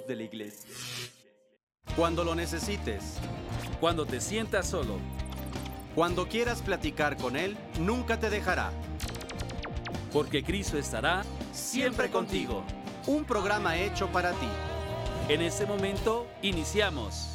[0.00, 0.70] de la iglesia.
[1.96, 3.18] Cuando lo necesites,
[3.80, 4.98] Cuando te sientas solo,
[5.94, 8.72] cuando quieras platicar con Él, nunca te dejará.
[10.12, 12.64] porque Cristo estará Siempre contigo.
[13.06, 14.46] Un programa hecho para ti.
[15.28, 17.28] En este momento, iniciamos.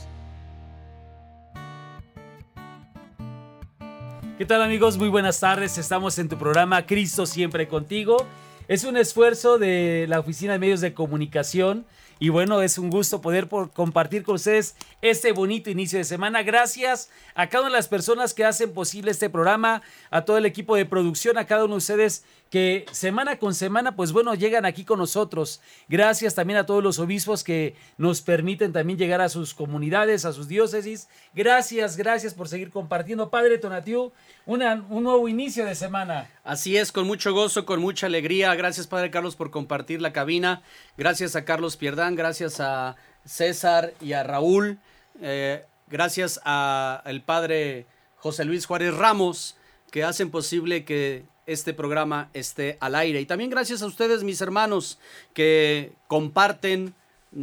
[4.37, 4.97] ¿Qué tal amigos?
[4.97, 5.77] Muy buenas tardes.
[5.77, 8.25] Estamos en tu programa Cristo siempre contigo.
[8.67, 11.85] Es un esfuerzo de la Oficina de Medios de Comunicación
[12.19, 16.43] y bueno, es un gusto poder por compartir con ustedes este bonito inicio de semana.
[16.43, 20.45] Gracias a cada una de las personas que hacen posible este programa, a todo el
[20.45, 24.63] equipo de producción, a cada uno de ustedes que semana con semana, pues bueno, llegan
[24.65, 25.59] aquí con nosotros.
[25.89, 30.31] Gracias también a todos los obispos que nos permiten también llegar a sus comunidades, a
[30.31, 31.09] sus diócesis.
[31.33, 33.29] Gracias, gracias por seguir compartiendo.
[33.29, 34.13] Padre Tonatiu,
[34.45, 34.59] un
[35.03, 36.29] nuevo inicio de semana.
[36.45, 38.55] Así es, con mucho gozo, con mucha alegría.
[38.55, 40.61] Gracias, Padre Carlos, por compartir la cabina.
[40.97, 44.77] Gracias a Carlos Pierdán, gracias a César y a Raúl.
[45.21, 47.85] Eh, gracias al Padre
[48.17, 49.55] José Luis Juárez Ramos,
[49.91, 53.21] que hacen posible que este programa esté al aire.
[53.21, 54.99] Y también gracias a ustedes, mis hermanos,
[55.33, 56.93] que comparten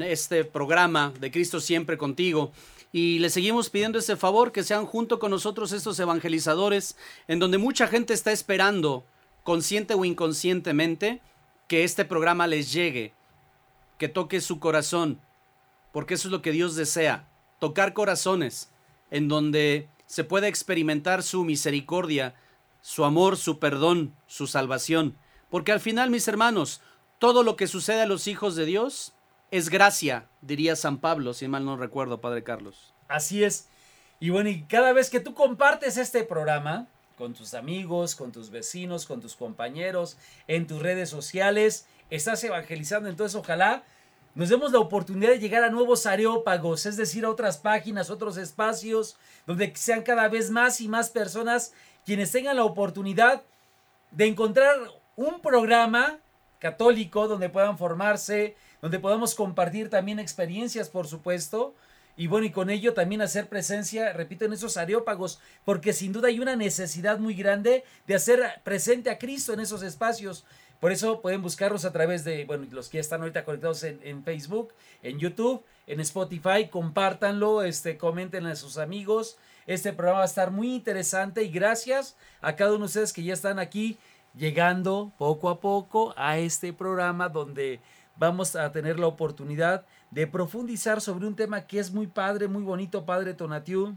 [0.00, 2.52] este programa de Cristo siempre contigo.
[2.92, 7.58] Y le seguimos pidiendo ese favor que sean junto con nosotros estos evangelizadores, en donde
[7.58, 9.04] mucha gente está esperando,
[9.42, 11.20] consciente o inconscientemente,
[11.66, 13.12] que este programa les llegue,
[14.04, 15.18] que toque su corazón,
[15.90, 17.26] porque eso es lo que Dios desea,
[17.58, 18.68] tocar corazones,
[19.10, 22.34] en donde se pueda experimentar su misericordia,
[22.82, 25.16] su amor, su perdón, su salvación.
[25.48, 26.82] Porque al final, mis hermanos,
[27.18, 29.14] todo lo que sucede a los hijos de Dios
[29.50, 32.92] es gracia, diría San Pablo, si mal no recuerdo, Padre Carlos.
[33.08, 33.68] Así es.
[34.20, 38.50] Y bueno, y cada vez que tú compartes este programa con tus amigos, con tus
[38.50, 43.08] vecinos, con tus compañeros, en tus redes sociales, estás evangelizando.
[43.08, 43.82] Entonces, ojalá
[44.34, 48.36] nos demos la oportunidad de llegar a nuevos areópagos, es decir, a otras páginas, otros
[48.36, 51.72] espacios, donde sean cada vez más y más personas
[52.04, 53.42] quienes tengan la oportunidad
[54.10, 54.76] de encontrar
[55.16, 56.18] un programa
[56.58, 61.74] católico donde puedan formarse, donde podamos compartir también experiencias, por supuesto,
[62.16, 66.28] y bueno, y con ello también hacer presencia, repito, en esos areópagos, porque sin duda
[66.28, 70.44] hay una necesidad muy grande de hacer presente a Cristo en esos espacios.
[70.84, 74.22] Por eso pueden buscarlos a través de, bueno, los que están ahorita conectados en, en
[74.22, 79.38] Facebook, en YouTube, en Spotify, compártanlo, este, comenten a sus amigos.
[79.66, 83.22] Este programa va a estar muy interesante y gracias a cada uno de ustedes que
[83.22, 83.96] ya están aquí
[84.34, 87.80] llegando poco a poco a este programa donde
[88.18, 92.62] vamos a tener la oportunidad de profundizar sobre un tema que es muy padre, muy
[92.62, 93.96] bonito, Padre Tonatiu.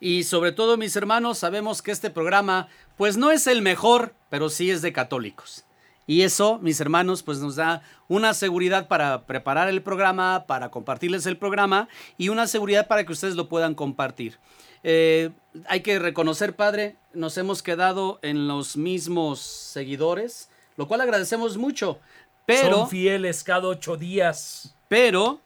[0.00, 2.68] Y sobre todo, mis hermanos, sabemos que este programa,
[2.98, 5.66] pues no es el mejor, pero sí es de católicos.
[6.06, 11.26] Y eso, mis hermanos, pues nos da una seguridad para preparar el programa, para compartirles
[11.26, 14.38] el programa y una seguridad para que ustedes lo puedan compartir.
[14.84, 15.30] Eh,
[15.66, 21.98] hay que reconocer, Padre, nos hemos quedado en los mismos seguidores, lo cual agradecemos mucho.
[22.46, 24.76] Pero, Son fieles cada ocho días.
[24.86, 25.40] pero,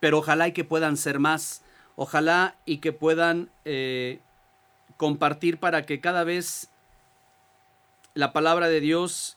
[0.00, 1.62] pero ojalá y que puedan ser más.
[1.94, 4.18] Ojalá y que puedan eh,
[4.96, 6.70] compartir para que cada vez
[8.14, 9.35] la palabra de Dios,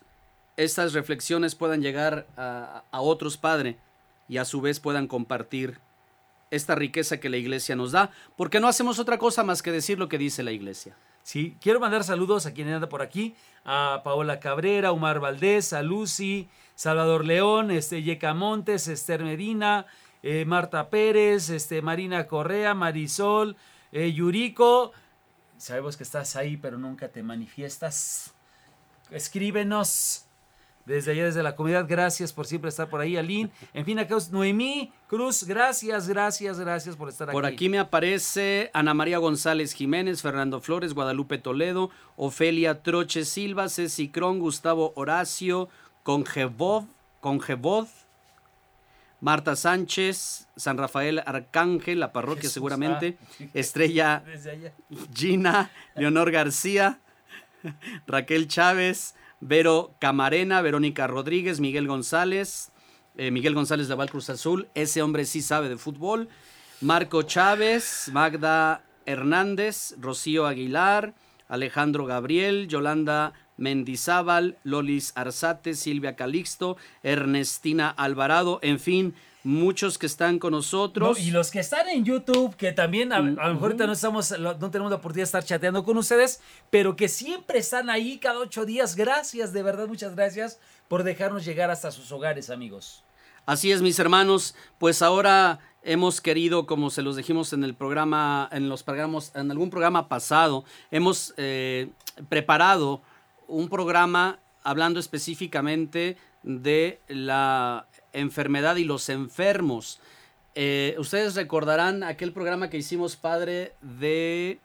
[0.59, 3.77] estas reflexiones puedan llegar a, otros, Padre,
[4.27, 5.79] y a su vez puedan compartir
[6.51, 9.99] esta riqueza que la iglesia nos da, porque no hacemos otra cosa más que decir
[9.99, 10.97] lo que dice la iglesia.
[11.23, 15.81] Sí, quiero mandar saludos a quien anda por aquí, a Paola Cabrera, Omar Valdés, a
[15.81, 19.85] Lucy, Salvador León, este, Yeca Montes, Esther Medina,
[20.23, 23.55] eh, Marta Pérez, este, Marina Correa, Marisol,
[23.93, 24.91] eh, Yuriko.
[25.57, 28.33] Sabemos que estás ahí, pero nunca te manifiestas.
[29.09, 30.28] Escríbenos.
[30.89, 33.51] Desde allá, desde la comunidad, gracias por siempre estar por ahí, Aline.
[33.75, 37.53] En fin, acá Noemí Cruz, gracias, gracias, gracias por estar Por aquí.
[37.53, 44.09] aquí me aparece Ana María González Jiménez, Fernando Flores, Guadalupe Toledo, Ofelia Troche Silva, Ceci
[44.09, 45.69] Cron, Gustavo Horacio,
[46.01, 46.85] Congevod,
[49.21, 53.43] Marta Sánchez, San Rafael Arcángel, la parroquia Jesús, seguramente, ah.
[53.53, 54.23] Estrella.
[55.13, 56.99] Gina, Leonor García,
[58.07, 62.71] Raquel Chávez, Vero Camarena, Verónica Rodríguez, Miguel González,
[63.15, 66.29] eh, Miguel González de Val Cruz Azul, ese hombre sí sabe de fútbol,
[66.81, 71.13] Marco Chávez, Magda Hernández, Rocío Aguilar,
[71.47, 80.39] Alejandro Gabriel, Yolanda Mendizábal, Lolis Arzate, Silvia Calixto, Ernestina Alvarado, en fin, muchos que están
[80.39, 81.17] con nosotros.
[81.17, 84.37] No, y los que están en YouTube, que también a, lo mejor ahorita no, estamos,
[84.39, 88.39] no tenemos la oportunidad de estar chateando con ustedes, pero que siempre están ahí cada
[88.39, 88.95] ocho días.
[88.95, 93.03] Gracias, de verdad, muchas gracias por dejarnos llegar hasta sus hogares, amigos.
[93.45, 98.49] Así es, mis hermanos, pues ahora hemos querido, como se los dijimos en el programa,
[98.51, 101.89] en los programas, en algún programa pasado, hemos eh,
[102.27, 103.01] preparado
[103.47, 109.99] un programa hablando específicamente de la enfermedad y los enfermos.
[110.55, 114.59] Eh, ustedes recordarán aquel programa que hicimos, padre, de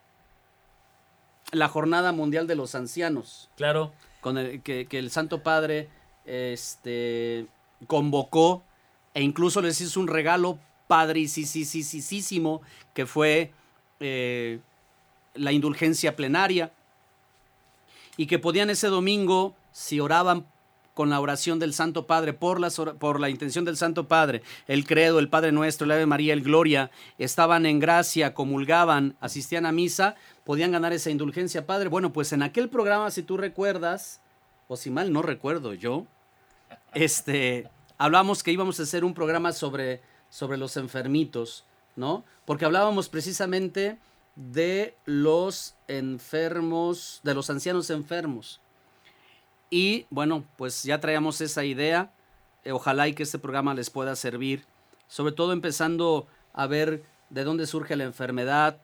[1.53, 3.51] la Jornada Mundial de los Ancianos.
[3.57, 3.93] Claro.
[4.21, 5.89] Con el que, el Santo Padre
[6.25, 7.47] este,
[7.87, 8.63] convocó
[9.13, 10.59] e incluso les hizo un regalo
[10.89, 12.63] padricísimo
[12.95, 13.53] que fue
[14.01, 14.61] eh,
[15.35, 16.73] la indulgencia plenaria
[18.17, 20.47] y que podían ese domingo, si oraban
[20.95, 25.19] con la oración del Santo Padre, por, por la intención del Santo Padre, el credo,
[25.19, 30.15] el Padre Nuestro, el Ave María, el Gloria, estaban en gracia, comulgaban, asistían a misa,
[30.45, 31.89] podían ganar esa indulgencia, Padre.
[31.89, 34.21] Bueno, pues en aquel programa, si tú recuerdas,
[34.69, 36.07] o si mal no recuerdo yo,
[36.95, 37.69] este,
[37.99, 40.01] hablamos que íbamos a hacer un programa sobre,
[40.31, 41.65] sobre los enfermitos,
[41.97, 42.25] ¿no?
[42.45, 43.99] Porque hablábamos precisamente
[44.37, 48.61] de los enfermos, de los ancianos enfermos.
[49.71, 52.13] Y bueno, pues ya traíamos esa idea.
[52.65, 54.65] Eh, ojalá y que este programa les pueda servir.
[55.09, 58.79] Sobre todo empezando a ver de dónde surge la enfermedad,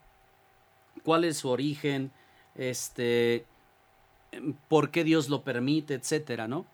[1.02, 2.10] cuál es su origen,
[2.54, 3.46] este,
[4.68, 6.66] por qué Dios lo permite, etcétera, ¿no?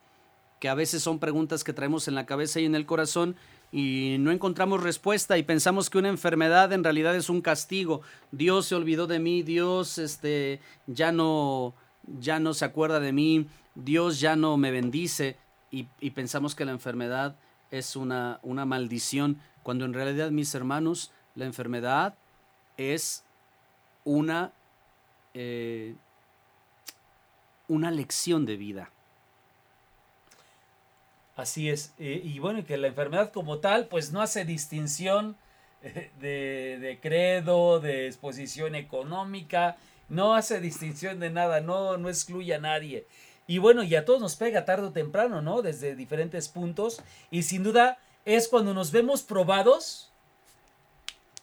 [0.61, 3.37] Que a veces son preguntas que traemos en la cabeza y en el corazón
[3.73, 8.01] y no encontramos respuesta y pensamos que una enfermedad en realidad es un castigo.
[8.31, 11.75] Dios se olvidó de mí, Dios este ya no
[12.21, 15.37] ya no se acuerda de mí, Dios ya no me bendice
[15.71, 17.37] y, pensamos que la enfermedad
[17.71, 22.15] es una, una maldición, cuando en realidad, mis hermanos, la enfermedad
[22.77, 23.25] es
[24.05, 24.53] una,
[25.35, 25.95] eh,
[27.69, 28.91] una lección de vida.
[31.37, 31.93] Así es.
[31.99, 35.37] Eh, y bueno, que la enfermedad como tal, pues no hace distinción
[35.83, 39.77] eh, de, credo, de exposición económica,
[40.09, 43.07] no hace distinción de nada, no, no excluye a nadie.
[43.47, 45.63] Y bueno, y a todos nos pega tarde o temprano, ¿no?
[45.63, 47.01] Desde diferentes puntos.
[47.31, 50.11] Y sin duda es cuando nos vemos probados,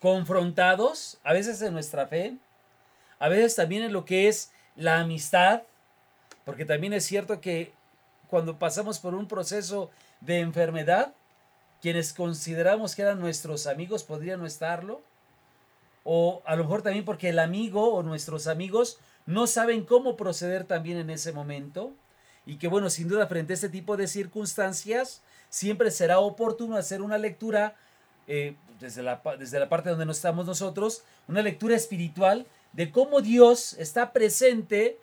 [0.02, 2.36] confrontados, a veces en nuestra fe,
[3.20, 5.64] a veces también en lo que es la amistad,
[6.44, 7.72] porque también es cierto que
[8.28, 9.90] cuando pasamos por un proceso
[10.20, 11.14] de enfermedad,
[11.82, 15.02] quienes consideramos que eran nuestros amigos podrían no estarlo,
[16.04, 20.66] o a lo mejor también porque el amigo o nuestros amigos no saben cómo proceder
[20.66, 21.94] también en ese momento
[22.46, 27.02] y que bueno, sin duda frente a este tipo de circunstancias siempre será oportuno hacer
[27.02, 27.76] una lectura
[28.28, 33.22] eh, desde, la, desde la parte donde no estamos nosotros, una lectura espiritual de cómo
[33.22, 34.98] Dios está presente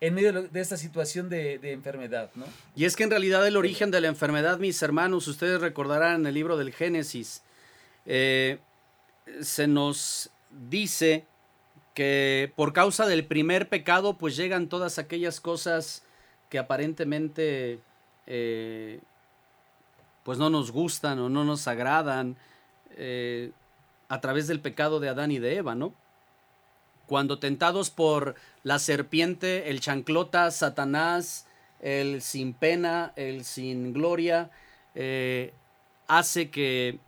[0.00, 2.44] en medio de esta situación de, enfermedad, ¿no?
[2.74, 6.26] Y es que en realidad el origen de la enfermedad, mis hermanos, ustedes recordarán en
[6.26, 7.42] el libro del Génesis,
[8.04, 8.58] eh,
[9.40, 10.30] se nos
[10.68, 11.24] dice
[11.94, 16.02] que por causa del primer pecado pues llegan todas aquellas cosas
[16.48, 17.80] que aparentemente
[18.26, 19.00] eh,
[20.22, 22.36] pues no nos gustan o no nos agradan
[22.96, 23.50] eh,
[24.08, 25.94] a través del pecado de Adán y de Eva, ¿no?
[27.06, 31.46] Cuando tentados por la serpiente, el chanclota, Satanás,
[31.80, 34.50] el sin pena, el sin gloria,
[34.94, 35.52] eh,
[36.06, 36.98] hace que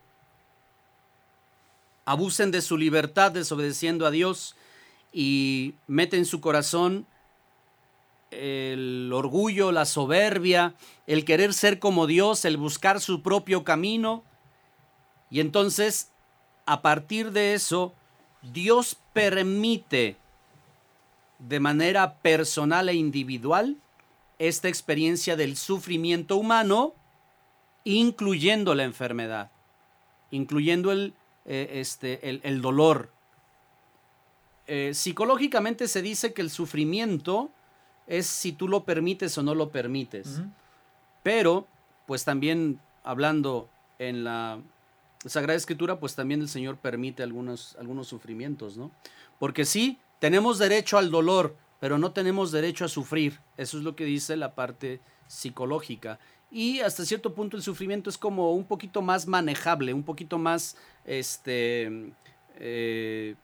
[2.04, 4.56] abusen de su libertad desobedeciendo a Dios
[5.16, 7.06] y mete en su corazón
[8.32, 10.74] el orgullo, la soberbia,
[11.06, 14.24] el querer ser como Dios, el buscar su propio camino.
[15.30, 16.10] Y entonces,
[16.66, 17.94] a partir de eso,
[18.42, 20.16] Dios permite
[21.38, 23.76] de manera personal e individual
[24.40, 26.92] esta experiencia del sufrimiento humano,
[27.84, 29.52] incluyendo la enfermedad,
[30.32, 33.12] incluyendo el, eh, este, el dolor,
[34.66, 37.50] eh, psicológicamente se dice que el sufrimiento
[38.06, 40.42] es si tú lo permites o no lo permites.
[41.22, 41.66] Pero,
[42.06, 43.68] pues también hablando
[43.98, 44.60] en la
[45.26, 48.90] Sagrada Escritura, pues también el Señor permite algunos, algunos sufrimientos, ¿no?
[49.38, 53.40] Porque sí, tenemos derecho al dolor, pero no tenemos derecho a sufrir.
[53.56, 56.18] Eso es lo que dice la parte psicológica.
[56.50, 60.76] Y hasta cierto punto el sufrimiento es como un poquito más manejable, un poquito más,
[61.04, 62.12] este,
[62.56, 63.34] eh,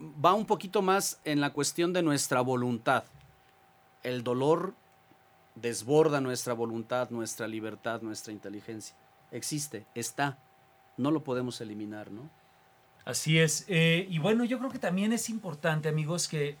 [0.00, 3.04] va un poquito más en la cuestión de nuestra voluntad.
[4.02, 4.74] El dolor
[5.54, 8.94] desborda nuestra voluntad, nuestra libertad, nuestra inteligencia.
[9.30, 10.38] Existe, está,
[10.96, 12.28] no lo podemos eliminar, ¿no?
[13.04, 13.64] Así es.
[13.68, 16.56] Eh, y bueno, yo creo que también es importante, amigos, que,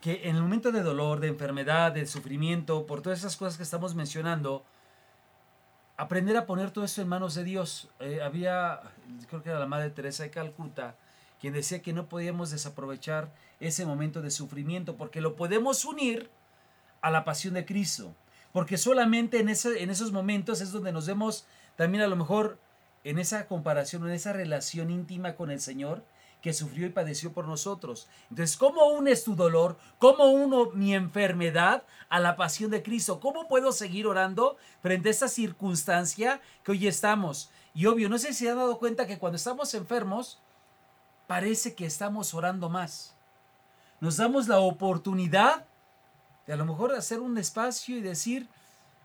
[0.00, 3.62] que en el momento de dolor, de enfermedad, de sufrimiento, por todas esas cosas que
[3.62, 4.64] estamos mencionando,
[5.96, 7.88] aprender a poner todo esto en manos de Dios.
[8.00, 8.80] Eh, había,
[9.28, 10.96] creo que era la Madre Teresa de Calcuta,
[11.42, 16.30] quien decía que no podíamos desaprovechar ese momento de sufrimiento porque lo podemos unir
[17.00, 18.14] a la pasión de Cristo.
[18.52, 21.44] Porque solamente en, ese, en esos momentos es donde nos vemos
[21.74, 22.60] también a lo mejor
[23.02, 26.04] en esa comparación, en esa relación íntima con el Señor
[26.42, 28.06] que sufrió y padeció por nosotros.
[28.30, 29.76] Entonces, ¿cómo unes tu dolor?
[29.98, 33.18] ¿Cómo uno mi enfermedad a la pasión de Cristo?
[33.18, 37.50] ¿Cómo puedo seguir orando frente a esta circunstancia que hoy estamos?
[37.74, 40.40] Y obvio, no sé si se han dado cuenta que cuando estamos enfermos,
[41.32, 43.14] parece que estamos orando más.
[44.00, 45.64] Nos damos la oportunidad
[46.46, 48.46] de a lo mejor hacer un espacio y decir,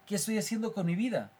[0.05, 1.31] ¿qué estoy haciendo con mi vida?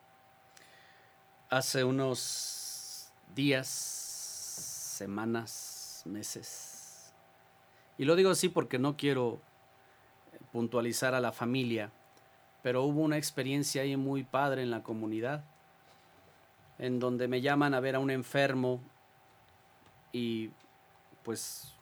[1.50, 7.12] Hace unos días, semanas, meses,
[7.98, 9.42] y lo digo así porque no quiero
[10.54, 11.92] puntualizar a la familia,
[12.64, 15.44] pero hubo una experiencia ahí muy padre en la comunidad,
[16.80, 18.80] en donde me llaman a ver a un enfermo
[20.14, 20.50] y
[21.28, 21.74] pues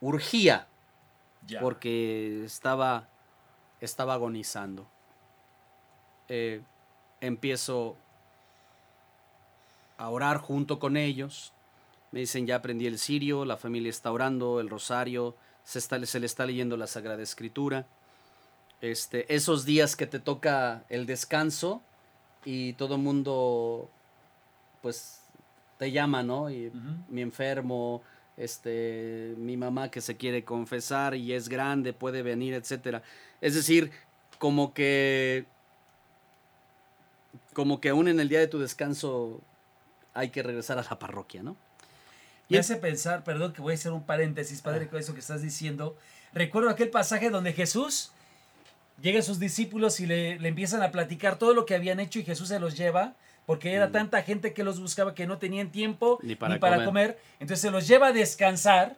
[0.00, 0.66] urgía
[1.60, 3.10] porque estaba
[3.82, 4.86] estaba agonizando.
[6.30, 6.62] Eh,
[7.20, 7.94] empiezo
[9.98, 11.52] a orar junto con ellos.
[12.10, 16.18] Me dicen, ya aprendí el sirio, la familia está orando, el rosario, se, está, se
[16.18, 17.84] le está leyendo la Sagrada Escritura.
[18.80, 21.82] Este, esos días que te toca el descanso
[22.46, 23.90] y todo el mundo,
[24.80, 25.20] pues,
[25.76, 26.48] te llama, ¿no?
[26.48, 26.72] Y
[27.10, 28.00] mi enfermo,
[28.36, 33.02] este, mi mamá que se quiere confesar y es grande, puede venir, etcétera.
[33.40, 33.90] Es decir,
[34.38, 35.46] como que,
[37.52, 39.40] como que aún en el día de tu descanso
[40.12, 41.56] hay que regresar a la parroquia, ¿no?
[42.48, 44.90] Y hace pensar, perdón que voy a hacer un paréntesis, padre, ah.
[44.90, 45.96] con eso que estás diciendo.
[46.34, 48.10] Recuerdo aquel pasaje donde Jesús
[49.00, 52.18] llega a sus discípulos y le, le empiezan a platicar todo lo que habían hecho
[52.18, 53.14] y Jesús se los lleva
[53.46, 57.18] porque era tanta gente que los buscaba que no tenían tiempo ni para, comer.
[57.40, 58.96] Entonces se los lleva a descansar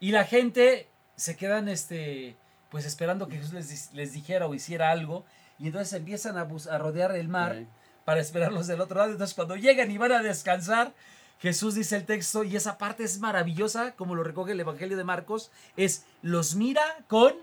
[0.00, 2.36] y la gente se quedan este,
[2.70, 5.24] pues esperando que Jesús les, les dijera o hiciera algo
[5.58, 7.64] y entonces empiezan a, a rodear el mar
[8.04, 9.12] para esperarlos del otro lado.
[9.12, 10.92] Entonces cuando llegan y van a descansar,
[11.40, 15.04] Jesús dice el texto y esa parte es maravillosa, como lo recoge el Evangelio de
[15.04, 17.34] Marcos, es los mira con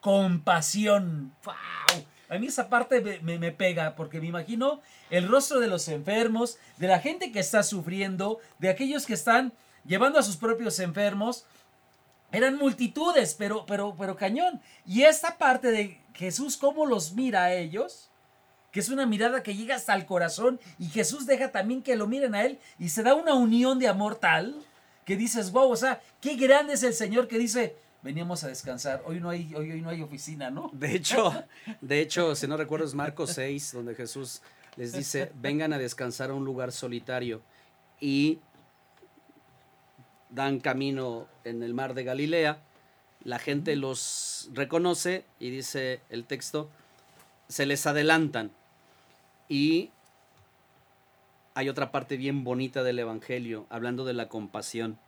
[0.00, 1.32] compasión.
[1.44, 2.04] ¡Wow!
[2.28, 6.86] A mí esa parte me, pega porque me imagino el rostro de los enfermos, de
[6.86, 9.52] la gente que está sufriendo, de aquellos que están
[9.86, 11.46] llevando a sus propios enfermos.
[12.30, 14.60] Eran multitudes, pero, pero, pero cañón.
[14.84, 18.10] Y esta parte de Jesús, cómo los mira a ellos,
[18.70, 22.06] que es una mirada que llega hasta el corazón y Jesús deja también que lo
[22.06, 24.54] miren a él y se da una unión de amor tal
[25.06, 27.76] que dices, wow, o sea, qué grande es el Señor que dice,
[28.08, 29.02] veníamos a descansar.
[29.04, 30.70] Hoy no hay, hoy, hoy no hay oficina, ¿no?
[30.72, 31.30] De hecho,
[31.82, 34.40] de hecho, si no recuerdo, es Marcos 6, donde Jesús
[34.76, 37.42] les dice, vengan a descansar a un lugar solitario.
[38.00, 38.38] Y
[40.30, 42.62] dan camino en el mar de Galilea.
[43.24, 46.70] La gente los reconoce y dice el texto,
[47.48, 48.52] se les adelantan.
[49.50, 49.90] Y
[51.52, 54.98] hay otra parte bien bonita del Evangelio, hablando de la compasión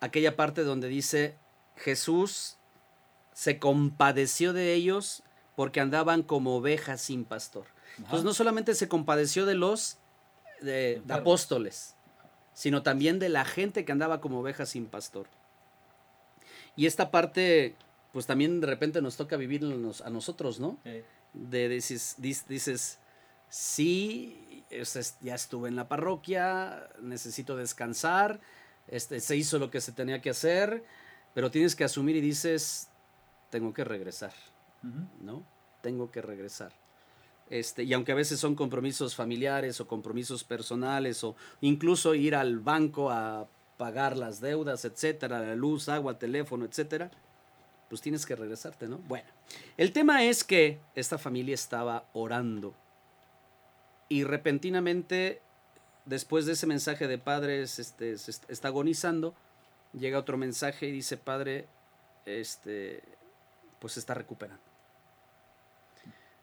[0.00, 1.36] aquella parte donde dice
[1.76, 2.56] Jesús
[3.32, 5.22] se compadeció de ellos
[5.56, 7.66] porque andaban como ovejas sin pastor.
[7.96, 9.98] Entonces no solamente se compadeció de los
[11.08, 11.94] apóstoles,
[12.52, 15.26] sino también de la gente que andaba como ovejas sin pastor.
[16.76, 17.74] Y esta parte,
[18.12, 19.64] pues también de repente nos toca vivir
[20.04, 20.78] a nosotros, ¿no?
[21.32, 22.98] De dices, dices,
[23.48, 24.64] sí,
[25.20, 28.40] ya estuve en la parroquia, necesito descansar,
[28.88, 30.84] este, se hizo lo que se tenía que hacer,
[31.34, 32.88] pero tienes que asumir y dices,
[33.50, 34.32] tengo que regresar,
[35.20, 35.44] ¿no?
[35.82, 36.72] Tengo que regresar.
[37.50, 42.58] Este, y aunque a veces son compromisos familiares o compromisos personales o incluso ir al
[42.58, 47.10] banco a pagar las deudas, etcétera, la luz, agua, teléfono, etcétera,
[47.88, 48.98] pues tienes que regresarte, ¿no?
[48.98, 49.28] Bueno,
[49.76, 52.74] el tema es que esta familia estaba orando
[54.10, 55.40] y repentinamente
[56.08, 59.34] después de ese mensaje de padres este, está agonizando,
[59.92, 61.66] llega otro mensaje y dice, padre,
[62.24, 63.02] este,
[63.78, 64.62] pues se está recuperando.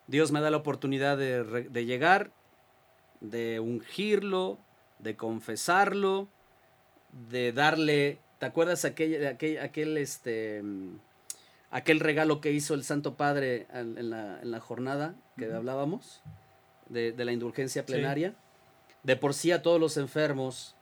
[0.08, 2.32] Dios me da la oportunidad de, llegar,
[3.22, 4.60] de ungirlo,
[5.00, 6.28] de confesarlo,
[7.30, 10.62] de darle, ¿te acuerdas aquel, aquel, aquel, este,
[11.72, 16.22] aquel regalo que hizo el Santo Padre en, la, jornada que hablábamos,
[16.88, 18.36] de, la indulgencia plenaria?
[19.06, 20.76] De por sí a todos los enfermos,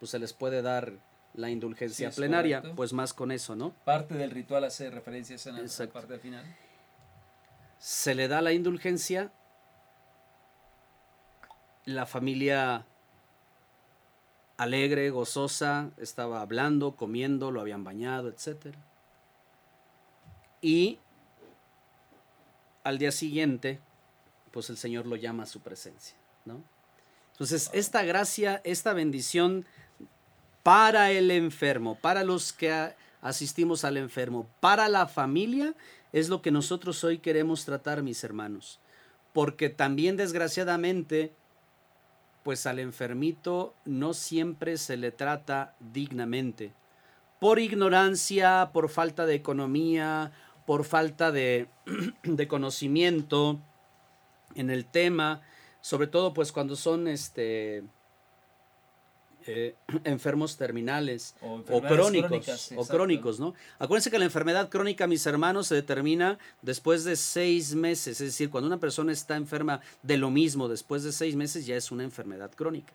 [0.00, 0.94] pues se les puede dar
[1.34, 3.74] la indulgencia plenaria, pues más con eso, ¿no?
[3.84, 6.56] Parte del ritual hace referencias en la parte final.
[7.78, 9.30] Se le da la indulgencia
[11.84, 12.86] la familia
[14.56, 18.74] alegre, gozosa, estaba hablando, comiendo, lo habían bañado, etc.
[20.62, 20.98] Y
[22.82, 23.80] al día siguiente,
[24.50, 26.16] pues el Señor lo llama a su presencia,
[26.46, 26.75] ¿no?
[27.36, 29.66] Entonces, esta gracia, esta bendición
[30.62, 35.74] para el enfermo, para los que asistimos al enfermo, para la familia,
[36.14, 38.80] es lo que nosotros hoy queremos tratar, mis hermanos.
[39.34, 41.34] Porque también, desgraciadamente,
[42.42, 46.72] pues al enfermito no siempre se le trata dignamente.
[47.38, 50.32] Por ignorancia, por falta de economía,
[50.64, 51.68] por falta de,
[52.22, 53.60] de conocimiento
[54.54, 55.42] en el tema,
[55.86, 57.84] sobre todo pues cuando son este,
[59.46, 63.54] eh, enfermos terminales o, crónicos o crónicos, ¿no?
[63.78, 68.50] Acuérdense que la enfermedad crónica, mis hermanos, se determina después de seis meses, es decir,
[68.50, 72.02] cuando una persona está enferma de lo mismo después de seis meses ya es una
[72.02, 72.92] enfermedad crónica.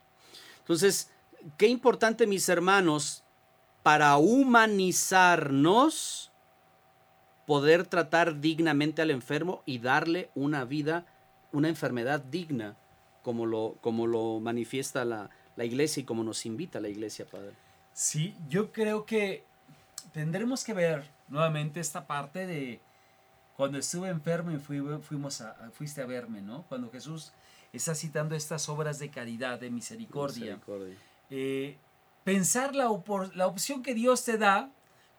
[0.59, 1.09] Entonces,
[1.55, 3.23] qué importante, mis hermanos,
[3.83, 6.29] para humanizarnos,
[7.47, 11.05] poder tratar dignamente al enfermo y darle una vida,
[11.53, 12.75] una enfermedad digna,
[13.21, 17.51] como lo, como lo manifiesta la, la iglesia y como nos invita la iglesia, Padre.
[17.93, 19.43] Sí, yo creo que
[20.13, 22.79] tendremos que ver nuevamente esta parte de
[23.55, 26.63] cuando estuve enfermo y fuimos a, fuiste a verme, ¿no?
[26.67, 27.31] Cuando Jesús
[27.73, 30.59] está citando estas obras de caridad, de misericordia.
[31.29, 31.77] Eh,
[32.23, 32.89] pensar la,
[33.35, 34.69] la opción que Dios te da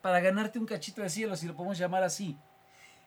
[0.01, 2.37] para ganarte un cachito de cielo, si lo podemos llamar así,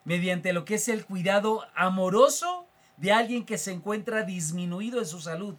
[0.06, 2.65] mediante lo que es el cuidado amoroso
[2.98, 5.56] de alguien que se encuentra disminuido en su salud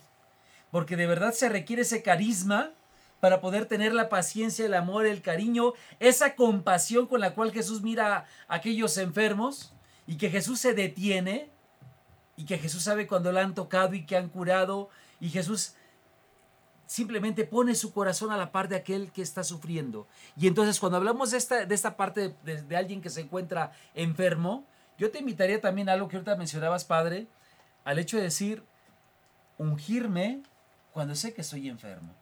[0.71, 2.73] porque de verdad se requiere ese carisma
[3.21, 7.83] para poder tener la paciencia, el amor, el cariño, esa compasión con la cual Jesús
[7.83, 9.73] mira a aquellos enfermos
[10.07, 11.51] y que Jesús se detiene
[12.37, 15.77] y que Jesús sabe cuando la han tocado y que han curado y Jesús
[16.85, 20.07] simplemente pone su corazón a la par de aquel que está sufriendo.
[20.37, 23.73] Y entonces cuando hablamos de esta, de esta parte de, de alguien que se encuentra
[23.95, 24.67] enfermo,
[24.99, 27.29] yo te invitaría también a algo que ahorita mencionabas, Padre,
[27.87, 28.65] al hecho de decir,
[29.59, 30.43] ungirme
[30.93, 32.13] cuando sé que estoy enfermo.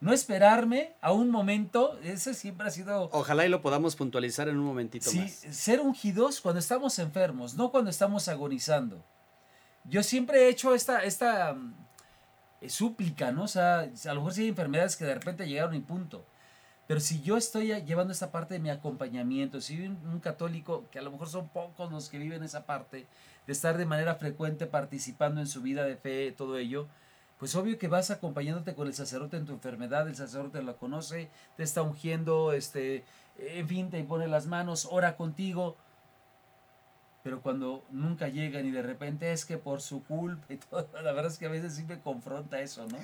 [0.00, 3.10] No esperarme a un momento, ese siempre ha sido...
[3.12, 7.72] Ojalá y lo podamos puntualizar en un momentito sí, ser ungidos cuando estamos enfermos, no
[7.72, 9.04] cuando estamos agonizando.
[9.84, 11.74] Yo siempre he hecho esta, esta mm,
[12.68, 13.42] súplica, ¿no?
[13.42, 16.24] O sea, a lo mejor sí hay enfermedades que de repente llegaron y punto.
[16.86, 21.00] Pero si yo estoy llevando esta parte de mi acompañamiento, si soy un, católico, que
[21.00, 23.06] a lo mejor son pocos los que viven esa parte,
[23.46, 26.88] estar de manera frecuente participando en su vida de fe, todo ello,
[27.38, 31.28] pues obvio que vas acompañándote con el sacerdote en tu enfermedad, el sacerdote la conoce,
[31.56, 33.04] te está ungiendo, este,
[33.36, 35.76] en fin, te impone las manos, ora contigo.
[37.24, 41.12] Pero cuando nunca llegan y de repente es que por su culpa y todo, la
[41.12, 42.98] verdad es que a veces sí me confronta eso, ¿no?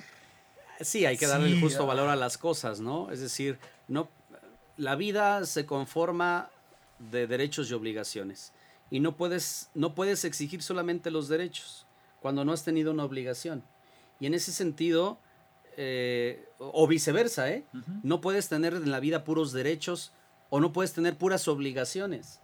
[0.79, 3.11] Sí, hay que darle el justo valor a las cosas, ¿no?
[3.11, 4.07] Es decir, no,
[4.77, 6.49] la vida se conforma
[7.11, 8.53] de derechos y obligaciones.
[8.91, 11.85] Y no puedes, no puedes exigir solamente los derechos
[12.21, 13.63] cuando no has tenido una obligación.
[14.19, 15.19] Y en ese sentido,
[15.77, 17.63] eh, o viceversa, ¿eh?
[18.03, 20.11] No puedes tener en la vida puros derechos
[20.49, 22.41] o no puedes tener puras obligaciones.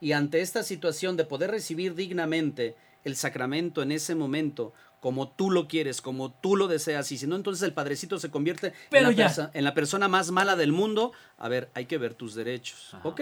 [0.00, 2.74] Y ante esta situación de poder recibir dignamente
[3.04, 7.26] el sacramento en ese momento, como tú lo quieres, como tú lo deseas, y si
[7.26, 11.12] no, entonces el padrecito se convierte en, la en, la persona más mala del mundo.
[11.38, 12.96] A ver, hay que ver tus derechos.
[13.04, 13.20] Ok.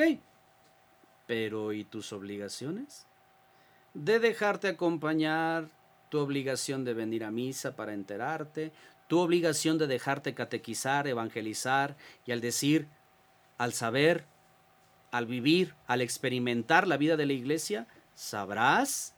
[1.30, 3.06] Pero ¿y tus obligaciones?
[3.94, 5.68] De dejarte acompañar,
[6.08, 8.72] tu obligación de venir a misa para enterarte,
[9.06, 12.88] tu obligación de dejarte catequizar, evangelizar y al decir,
[13.58, 14.24] al saber,
[15.12, 19.14] al vivir, al experimentar la vida de la iglesia, sabrás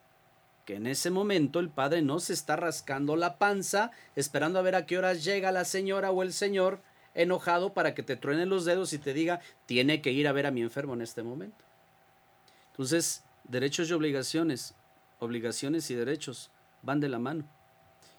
[0.66, 4.74] que en ese momento el padre no se está rascando la panza esperando a ver
[4.74, 6.82] a qué horas llega la señora o el señor
[7.14, 10.44] enojado para que te truenen los dedos y te diga, tiene que ir a ver
[10.46, 11.71] a mi enfermo en este momento.
[12.72, 14.74] Entonces, derechos y obligaciones,
[15.18, 16.50] obligaciones y derechos
[16.82, 17.44] van de la mano.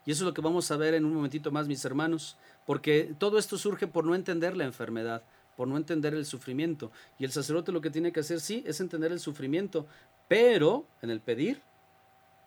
[0.05, 3.13] Y eso es lo que vamos a ver en un momentito más, mis hermanos, porque
[3.17, 5.23] todo esto surge por no entender la enfermedad,
[5.55, 6.91] por no entender el sufrimiento.
[7.17, 9.87] Y el sacerdote lo que tiene que hacer, sí, es entender el sufrimiento,
[10.27, 11.61] pero en el pedir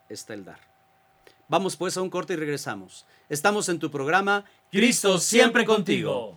[0.09, 0.61] está el dar.
[1.49, 3.07] Vamos pues a un corte y regresamos.
[3.29, 6.37] Estamos en tu programa Cristo siempre contigo.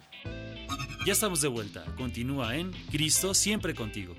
[1.05, 1.83] Ya estamos de vuelta.
[1.97, 4.13] Continúa en Cristo siempre contigo.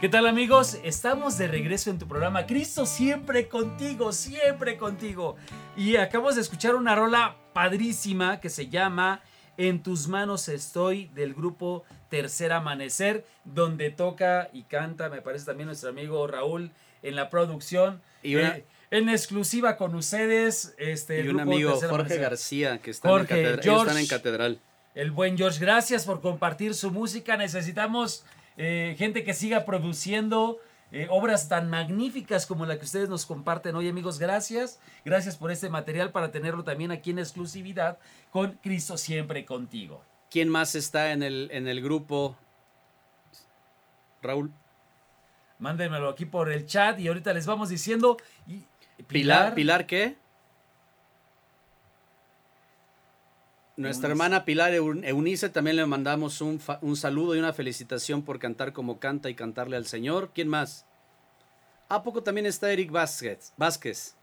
[0.00, 0.78] ¿Qué tal amigos?
[0.84, 5.36] Estamos de regreso en tu programa Cristo siempre contigo, siempre contigo.
[5.76, 9.22] Y acabamos de escuchar una rola padrísima que se llama
[9.56, 15.66] En tus manos estoy del grupo Tercer Amanecer, donde toca y canta, me parece también
[15.66, 16.70] nuestro amigo Raúl
[17.02, 18.00] en la producción.
[18.22, 22.02] Y una- Eh, en exclusiva con ustedes, este, el Y un grupo amigo, Tercer Jorge
[22.04, 22.20] Amanecer.
[22.22, 23.58] García, que está Jorge, en.
[23.58, 24.60] Ellos están en catedral.
[24.94, 27.36] El buen George, gracias por compartir su música.
[27.36, 28.24] Necesitamos
[28.58, 30.58] eh, gente que siga produciendo
[30.92, 34.18] eh, obras tan magníficas como la que ustedes nos comparten hoy, amigos.
[34.18, 34.80] Gracias.
[35.04, 37.98] Gracias por este material para tenerlo también aquí en exclusividad
[38.30, 40.02] con Cristo siempre contigo.
[40.30, 42.36] ¿Quién más está en el, en el grupo?
[44.22, 44.50] Raúl.
[45.58, 48.16] Mándenmelo aquí por el chat y ahorita les vamos diciendo.
[48.46, 48.64] Y-
[49.06, 50.16] Pilar, ¿Pilar qué?
[53.78, 58.22] Nuestra hermana Pilar Eun- Eunice también le mandamos un, fa- un saludo y una felicitación
[58.22, 60.30] por cantar como canta y cantarle al Señor.
[60.34, 60.84] ¿Quién más?
[61.88, 63.52] ¿A poco también está Eric Vázquez?
[63.56, 64.14] Vázquez.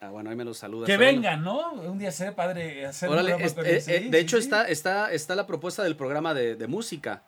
[0.00, 0.86] Ah, bueno, ahí me lo saluda.
[0.86, 1.72] Que vengan, ¿no?
[1.72, 3.88] Un día será padre hacer Órale, es- con eh, ellos.
[3.88, 4.42] eh, Sí, de sí, hecho sí.
[4.44, 7.22] está, está, está la propuesta del programa de, de música.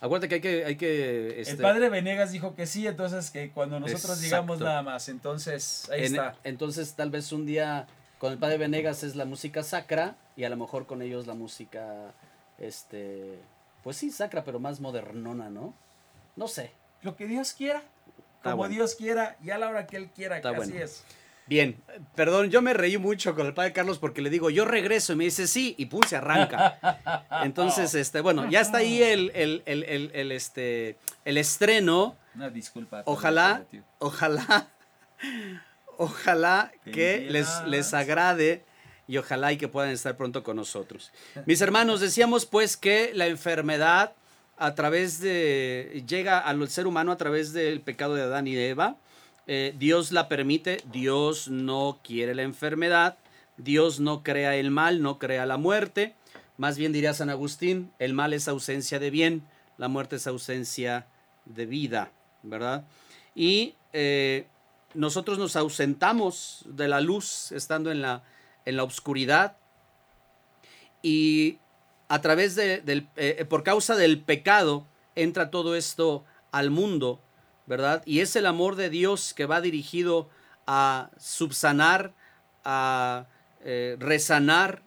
[0.00, 0.64] Acuérdate que hay que...
[0.64, 4.64] Hay que El este, padre Venegas dijo que sí, entonces que cuando nosotros llegamos Exacto.
[4.64, 5.08] nada más.
[5.10, 6.36] Entonces, ahí en- está.
[6.42, 7.86] Entonces tal vez un día
[8.18, 11.34] con el padre Venegas es la música sacra y a lo mejor con ellos la
[11.34, 12.12] música,
[12.58, 13.38] este,
[13.82, 15.74] pues sí, sacra, pero más modernona, ¿no?
[16.36, 16.70] No sé.
[17.02, 17.82] Lo que Dios quiera,
[18.36, 18.74] Está como bueno.
[18.74, 21.04] Dios quiera y a la hora que Él quiera, Está que así es.
[21.46, 21.80] Bien,
[22.16, 25.16] perdón, yo me reí mucho con el padre Carlos porque le digo, yo regreso y
[25.16, 27.24] me dice sí y pum, se arranca.
[27.44, 32.16] Entonces, este, bueno, ya está ahí el, el, el, el, el, este, el estreno.
[32.34, 33.02] Una disculpa.
[33.06, 33.64] Ojalá,
[34.00, 34.68] ojalá,
[35.98, 38.64] ojalá que les, les agrade
[39.08, 41.12] y ojalá y que puedan estar pronto con nosotros.
[41.46, 44.12] Mis hermanos, decíamos pues que la enfermedad
[44.56, 48.96] a través de, llega al ser humano a través del pecado de Adán y Eva.
[49.46, 53.16] Eh, Dios la permite, Dios no quiere la enfermedad,
[53.58, 56.14] Dios no crea el mal, no crea la muerte.
[56.56, 59.42] Más bien diría San Agustín, el mal es ausencia de bien,
[59.76, 61.06] la muerte es ausencia
[61.44, 62.10] de vida,
[62.42, 62.84] ¿verdad?
[63.34, 64.46] Y eh,
[64.94, 68.22] nosotros nos ausentamos de la luz estando en la,
[68.66, 69.56] en la oscuridad
[71.00, 71.58] y
[72.08, 77.20] a través de, del, eh, por causa del pecado entra todo esto al mundo,
[77.66, 78.02] ¿verdad?
[78.04, 80.28] Y es el amor de Dios que va dirigido
[80.66, 82.12] a subsanar,
[82.64, 83.26] a
[83.64, 84.82] eh, resanar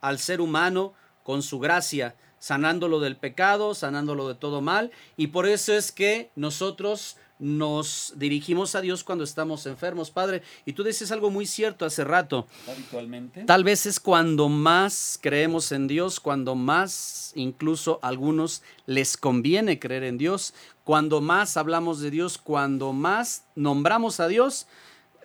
[0.00, 4.92] al ser humano con su gracia, sanándolo del pecado, sanándolo de todo mal.
[5.16, 10.42] Y por eso es que nosotros nos dirigimos a Dios cuando estamos enfermos, Padre.
[10.64, 12.46] Y tú dices algo muy cierto hace rato.
[12.70, 13.44] Habitualmente.
[13.44, 19.78] Tal vez es cuando más creemos en Dios, cuando más incluso a algunos les conviene
[19.78, 24.66] creer en Dios, cuando más hablamos de Dios, cuando más nombramos a Dios.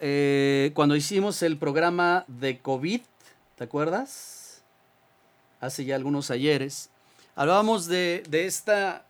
[0.02, 3.02] Eh, cuando hicimos el programa de COVID,
[3.56, 4.64] ¿te acuerdas?
[5.60, 6.90] Hace ya algunos ayeres.
[7.36, 9.06] Hablábamos de, de esta,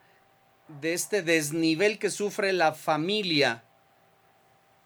[0.79, 3.63] de este desnivel que sufre la familia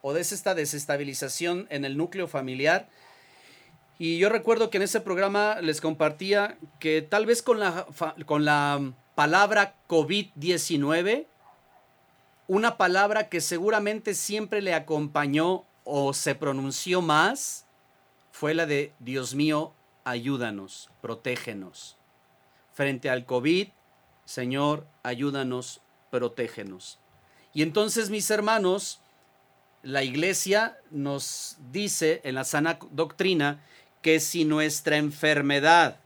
[0.02, 2.90] o de esta desestabilización en el núcleo familiar.
[3.98, 7.88] Y yo recuerdo que en ese programa les compartía que tal vez con la,
[8.26, 11.28] con la palabra COVID-19,
[12.48, 17.66] una palabra que seguramente siempre le acompañó o se pronunció más,
[18.32, 21.98] fue la de Dios mío, ayúdanos, protégenos.
[22.74, 23.70] Frente al COVID,
[24.26, 27.00] Señor, ayúdanos, protégenos.
[27.54, 29.00] Y entonces, mis hermanos,
[29.84, 33.64] la iglesia nos dice en la sana doctrina
[34.02, 36.00] que si nuestra enfermedad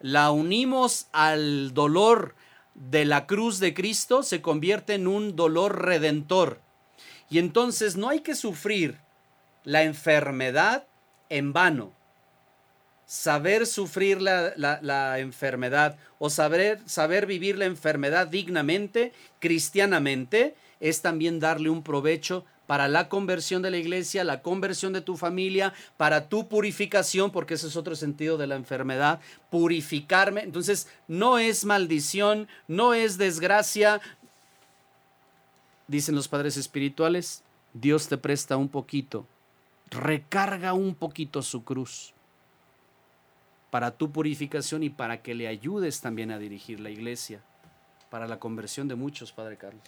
[0.00, 2.34] la unimos al dolor
[2.74, 6.60] de la cruz de Cristo, se convierte en un dolor redentor.
[7.28, 8.98] Y entonces no hay que sufrir
[9.64, 10.86] la enfermedad
[11.28, 11.92] en vano.
[13.08, 21.40] Saber sufrir la, la- enfermedad o saber, saber vivir la enfermedad dignamente, cristianamente, es también
[21.40, 26.28] darle un provecho para la conversión de la iglesia, la conversión de tu familia, para
[26.28, 30.42] tu purificación, porque ese es otro sentido de la enfermedad, purificarme.
[30.42, 34.02] Entonces, no es maldición, no es desgracia.
[35.86, 37.42] Dicen los padres espirituales,
[37.72, 39.24] Dios te presta un poquito,
[39.88, 42.12] recarga un poquito su cruz
[43.70, 47.40] para tu purificación y para que le ayudes también a dirigir la iglesia,
[48.10, 49.82] para la conversión de muchos, Padre Carlos.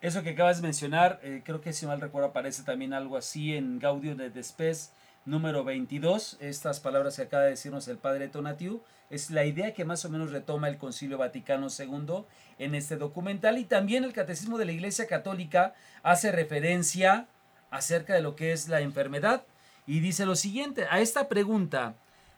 [0.00, 3.54] Eso que acabas de mencionar, eh, creo que si mal recuerdo aparece también algo así
[3.54, 4.92] en Gaudio de Despes
[5.24, 6.38] número 22.
[6.40, 10.10] Estas palabras que acaba de decirnos el padre Tonatiu es la idea que más o
[10.10, 12.24] menos retoma el Concilio Vaticano II
[12.58, 17.28] en este documental y también el Catecismo de la Iglesia Católica hace referencia
[17.70, 19.44] acerca de lo que es la enfermedad
[19.86, 21.94] y dice lo siguiente, a esta pregunta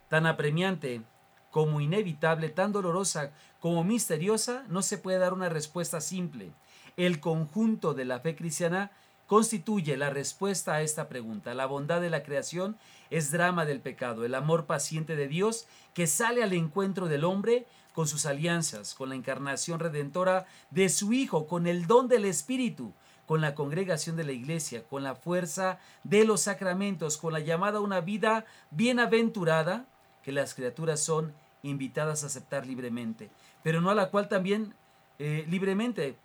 [0.08, 1.02] tan apremiante,
[1.50, 6.50] como inevitable, tan dolorosa como misteriosa, no se puede dar una respuesta simple.
[6.96, 8.90] El conjunto de la fe cristiana
[9.26, 11.54] constituye la respuesta a esta pregunta.
[11.54, 12.76] La bondad de la creación
[13.10, 17.66] es drama del pecado, el amor paciente de Dios que sale al encuentro del hombre
[17.94, 22.92] con sus alianzas, con la encarnación redentora de su Hijo, con el don del Espíritu,
[23.26, 27.78] con la congregación de la iglesia, con la fuerza de los sacramentos, con la llamada
[27.78, 29.86] a una vida bienaventurada
[30.24, 33.30] que las criaturas son invitadas a aceptar libremente,
[33.62, 34.74] pero no a la cual también
[35.18, 36.16] eh, libremente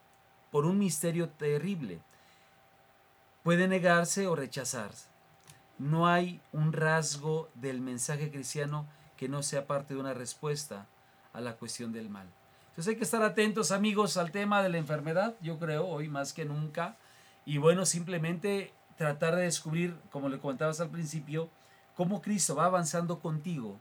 [0.52, 2.00] por un misterio terrible
[3.44, 5.08] puede negarse o rechazarse.
[5.78, 8.86] No hay un rasgo del mensaje cristiano
[9.18, 10.88] que no sea parte de una respuesta
[11.34, 12.28] a la cuestión del mal.
[12.70, 16.34] Entonces hay que estar atentos amigos al tema de la enfermedad, yo creo, hoy más
[16.34, 16.98] que nunca.
[17.46, 21.50] Y bueno, simplemente tratar de descubrir, como le comentabas al principio,
[21.96, 23.80] cómo Cristo va avanzando contigo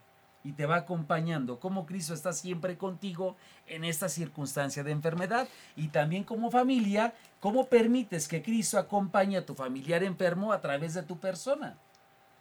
[0.48, 5.88] y te va acompañando, cómo Cristo está siempre contigo en esta circunstancia de enfermedad y
[5.88, 11.02] también como familia, cómo permites que Cristo acompañe a tu familiar enfermo a través de
[11.02, 11.76] tu persona.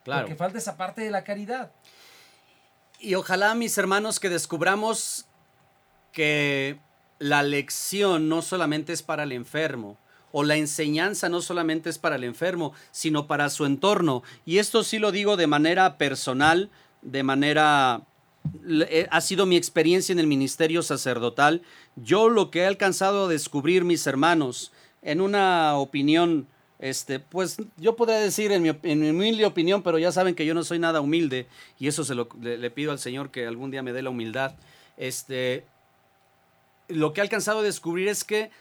[0.06, 0.22] Claro.
[0.22, 1.70] Porque falta esa parte de la caridad.
[3.02, 5.26] Y ojalá, mis hermanos, que descubramos
[6.14, 6.80] que
[7.20, 9.98] la lección no solamente es para el enfermo,
[10.32, 14.24] o la enseñanza no solamente es para el enfermo, sino para su entorno.
[14.46, 16.70] Y esto sí lo digo de manera personal,
[17.08, 18.02] de manera...
[18.70, 21.62] Eh, ha sido mi experiencia en el ministerio sacerdotal.
[21.96, 26.48] Yo lo que he alcanzado a descubrir, mis hermanos, en una opinión
[26.80, 28.70] este, pues yo podría decir en mi,
[29.10, 31.48] humilde opinión, pero ya saben que yo no soy nada humilde
[31.80, 34.54] y eso se lo le, pido al Señor que algún día me dé la humildad.
[34.96, 35.66] Este,
[36.88, 38.52] lo que he alcanzado a descubrir es que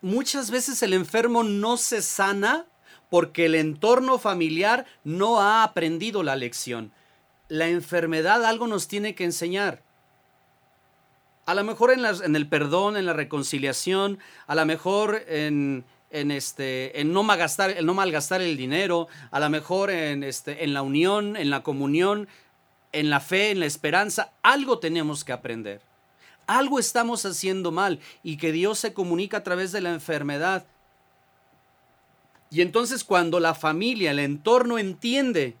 [0.00, 2.66] muchas veces el enfermo no se sana
[3.08, 6.92] porque el entorno familiar no ha aprendido la lección.
[7.50, 9.82] La enfermedad algo nos tiene que enseñar.
[11.44, 16.30] A lo mejor en, en el perdón, en la reconciliación, a lo mejor en, en
[16.30, 20.74] este en no malgastar el no malgastar el dinero a lo mejor en este en
[20.74, 22.28] la unión en la comunión
[22.92, 25.80] en la fe en la esperanza algo tenemos que aprender
[26.46, 30.66] algo estamos haciendo mal y que Dios se comunica a través de la enfermedad
[32.50, 35.56] y entonces cuando la familia el entorno entiende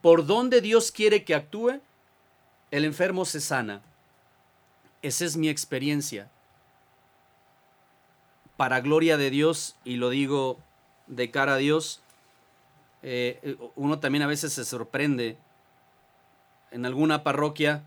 [0.00, 1.80] por dónde Dios quiere que actúe
[2.70, 3.82] el enfermo se sana
[5.02, 6.30] esa es mi experiencia
[8.56, 10.58] para gloria de Dios, y lo digo
[11.06, 12.02] de cara a Dios,
[13.02, 15.38] eh, uno también a veces se sorprende.
[16.72, 17.84] En alguna parroquia,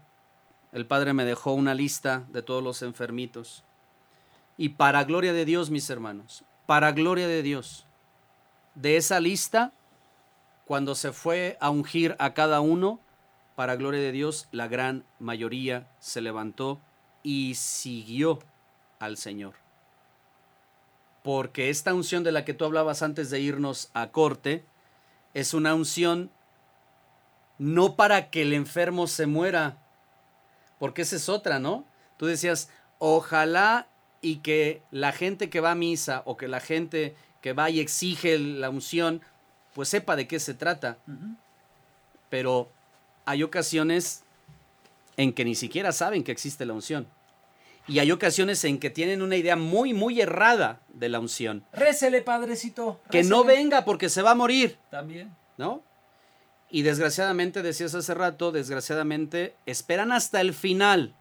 [0.71, 3.65] el padre me dejó una lista de todos los enfermitos.
[4.57, 7.85] Y para gloria de Dios, mis hermanos, para gloria de Dios,
[8.75, 9.73] de esa lista,
[10.71, 13.01] cuando se fue a ungir a cada uno,
[13.57, 16.79] para gloria de Dios, la gran mayoría se levantó
[17.23, 18.39] y siguió
[18.97, 19.55] al Señor
[21.23, 24.63] porque esta unción de la que tú hablabas antes de irnos a corte
[25.33, 26.31] es una unción
[27.57, 29.77] no para que el enfermo se muera,
[30.79, 31.83] porque esa es otra, ¿no?
[32.15, 33.89] Tú decías, ojalá
[34.21, 37.81] y que la gente que va a misa o que la gente que va y
[37.81, 39.21] exige la unción,
[39.73, 40.97] pues sepa de qué se trata.
[42.29, 42.69] Pero
[43.25, 44.23] hay ocasiones
[45.17, 47.07] en que ni siquiera saben que existe la unción.
[47.87, 51.65] Y hay ocasiones en que tienen una idea muy, muy errada de la unción.
[51.73, 52.99] Récele, padrecito.
[53.09, 54.77] Que no venga porque se va a morir.
[54.89, 55.35] También.
[55.57, 55.83] ¿No?
[56.69, 61.13] Y desgraciadamente, decías hace rato, desgraciadamente, esperan hasta el final.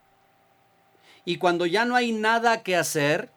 [1.25, 3.31] Y cuando ya no hay nada que hacer,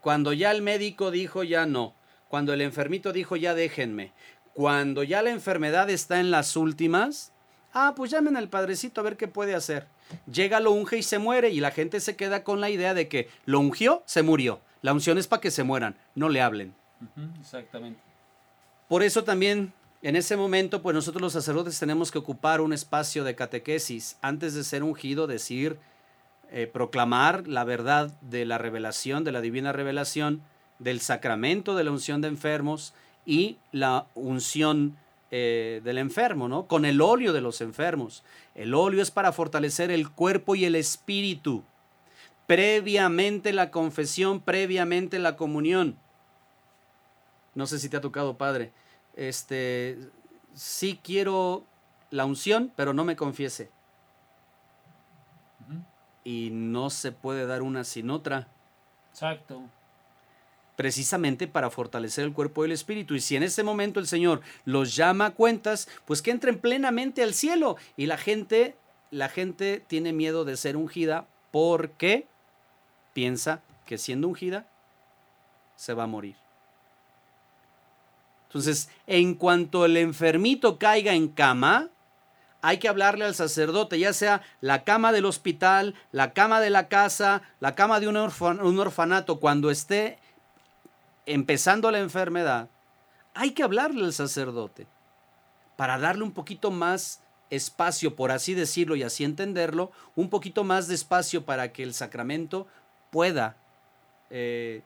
[0.00, 1.95] cuando ya el médico dijo ya no,
[2.36, 4.12] cuando el enfermito dijo ya déjenme,
[4.52, 7.32] cuando ya la enfermedad está en las últimas,
[7.72, 9.86] ah, pues llamen al padrecito a ver qué puede hacer.
[10.30, 13.08] Llega, lo unge y se muere y la gente se queda con la idea de
[13.08, 14.60] que lo ungió, se murió.
[14.82, 16.74] La unción es para que se mueran, no le hablen.
[17.40, 18.00] exactamente.
[18.86, 19.72] Por eso también
[20.02, 24.52] en ese momento, pues nosotros los sacerdotes tenemos que ocupar un espacio de catequesis antes
[24.52, 25.78] de ser ungido, decir,
[26.50, 30.42] eh, proclamar la verdad de la revelación, de la divina revelación,
[30.78, 34.96] del sacramento de la unción de enfermos y la unción
[35.30, 36.66] eh, del enfermo, ¿no?
[36.66, 38.22] Con el óleo de los enfermos.
[38.54, 41.64] El óleo es para fortalecer el cuerpo y el espíritu.
[42.46, 45.98] Previamente la confesión, previamente la comunión.
[47.54, 48.72] No sé si te ha tocado, padre.
[49.16, 49.98] Este,
[50.54, 51.64] sí quiero
[52.10, 53.70] la unción, pero no me confiese.
[56.22, 58.48] Y no se puede dar una sin otra.
[59.10, 59.62] Exacto
[60.76, 63.14] precisamente para fortalecer el cuerpo y el espíritu.
[63.14, 67.22] Y si en ese momento el Señor los llama a cuentas, pues que entren plenamente
[67.22, 67.76] al cielo.
[67.96, 68.76] Y la gente
[69.10, 72.26] la gente tiene miedo de ser ungida porque
[73.12, 74.66] piensa que siendo ungida
[75.76, 76.36] se va a morir.
[78.48, 81.88] Entonces, en cuanto el enfermito caiga en cama,
[82.62, 86.88] hay que hablarle al sacerdote, ya sea la cama del hospital, la cama de la
[86.88, 90.18] casa, la cama de un, un orfanato, cuando esté
[91.26, 92.68] empezando la enfermedad,
[93.34, 94.86] hay que hablarle al sacerdote
[95.76, 100.88] para darle un poquito más espacio, por así decirlo y así entenderlo, un poquito más
[100.88, 102.66] de espacio para que el sacramento
[103.10, 103.56] pueda
[104.30, 104.82] eh,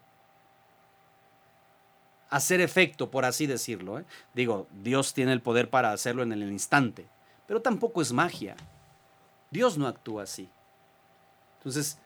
[2.29, 3.99] hacer efecto, por así decirlo.
[3.99, 4.05] ¿eh?
[4.35, 7.07] Digo, Dios tiene el poder para hacerlo en el instante,
[7.47, 8.57] pero tampoco es magia.
[9.51, 10.49] Dios no actúa así.
[11.59, 11.99] Entonces,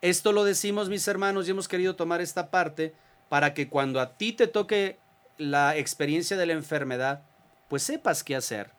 [0.00, 2.94] esto lo decimos mis hermanos y hemos querido tomar esta parte
[3.28, 4.98] para que cuando a ti te toque
[5.36, 7.22] la experiencia de la enfermedad,
[7.68, 8.70] pues sepas qué hacer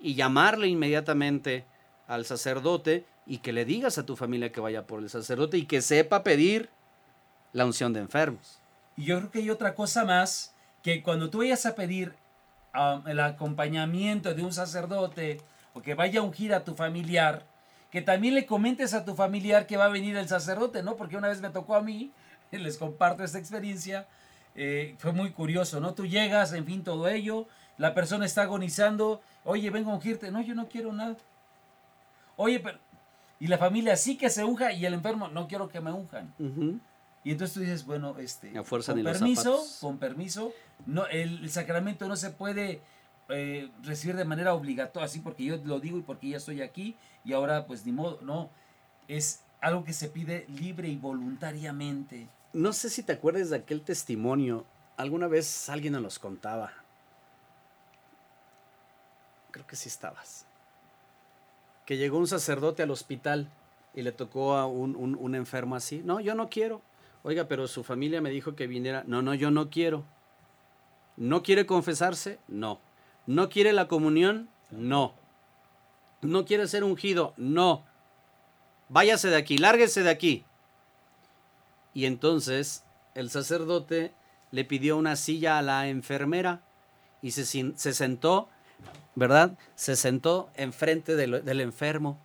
[0.00, 1.64] y llamarle inmediatamente
[2.08, 5.66] al sacerdote y que le digas a tu familia que vaya por el sacerdote y
[5.66, 6.70] que sepa pedir
[7.52, 8.60] la unción de enfermos.
[8.96, 12.14] Y yo creo que hay otra cosa más, que cuando tú vayas a pedir
[12.74, 15.40] um, el acompañamiento de un sacerdote
[15.74, 17.46] o que vaya a ungir a tu familiar,
[17.90, 20.96] que también le comentes a tu familiar que va a venir el sacerdote, ¿no?
[20.96, 22.10] Porque una vez me tocó a mí,
[22.58, 24.06] les comparto esta experiencia,
[24.54, 25.94] eh, fue muy curioso, ¿no?
[25.94, 27.46] Tú llegas, en fin, todo ello,
[27.78, 31.16] la persona está agonizando, oye, vengo a ungirte, no, yo no quiero nada.
[32.36, 32.78] Oye, pero...
[33.40, 36.32] Y la familia sí que se unja y el enfermo, no quiero que me unjan.
[37.24, 40.52] Y entonces tú dices, bueno, este, con permiso, con permiso,
[40.86, 42.80] no, el, sacramento no se puede
[43.28, 46.94] eh, recibir de manera obligatoria, así porque yo lo digo y porque ya estoy aquí
[47.24, 48.48] y ahora pues ni modo, no,
[49.08, 52.28] es algo que se pide libre y voluntariamente.
[52.52, 56.72] No sé si te acuerdas de aquel testimonio, alguna vez alguien nos los contaba.
[59.50, 60.46] Creo que sí estabas.
[61.86, 63.50] Que llegó un sacerdote al hospital
[63.94, 66.02] y le tocó a un, un enfermo así.
[66.04, 66.82] No, yo no quiero
[67.24, 69.04] Oiga, pero su familia me dijo que viniera.
[69.06, 70.04] No, no, yo no quiero.
[71.16, 72.38] ¿No quiere confesarse?
[72.48, 72.80] No.
[73.26, 74.48] ¿No quiere la comunión?
[74.70, 75.14] No.
[76.20, 77.32] ¿No quiere ser ungido?
[77.36, 77.84] No.
[78.88, 80.44] Váyase de aquí, lárguese de aquí.
[81.94, 84.12] Y entonces el sacerdote
[84.50, 86.62] le pidió una silla a la enfermera
[87.20, 88.48] y se, se sentó,
[89.14, 89.58] ¿verdad?
[89.74, 92.18] Se sentó enfrente del, del enfermo.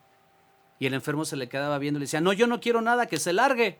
[0.79, 3.07] Y el enfermo se le quedaba viendo y le decía, no, yo no quiero nada,
[3.07, 3.79] que se largue.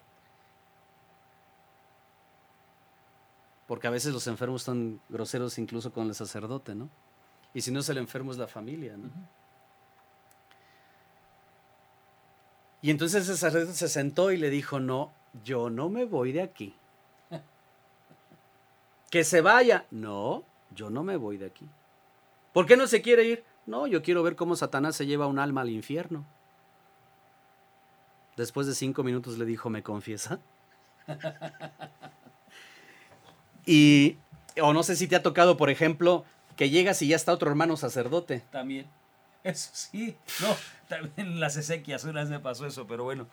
[3.67, 6.89] Porque a veces los enfermos están groseros incluso con el sacerdote, ¿no?
[7.53, 9.09] Y si no es el enfermo es la familia, ¿no?
[12.81, 15.11] Y entonces el sacerdote se sentó y le dijo, no,
[15.43, 16.75] yo no me voy de aquí.
[19.09, 19.85] que se vaya.
[19.91, 21.65] No, yo no me voy de aquí.
[22.53, 23.43] ¿Por qué no se quiere ir?
[23.65, 26.25] No, yo quiero ver cómo Satanás se lleva un alma al infierno.
[28.35, 30.39] Después de cinco minutos le dijo, ¿me confiesa?
[33.69, 34.17] Y,
[34.61, 36.23] o no sé si te ha tocado, por ejemplo,
[36.55, 38.41] que llegas y ya está otro hermano sacerdote.
[38.49, 38.87] También.
[39.43, 40.15] Eso sí.
[40.41, 40.55] No,
[40.87, 43.27] también las Ezequias una vez me pasó eso, pero bueno.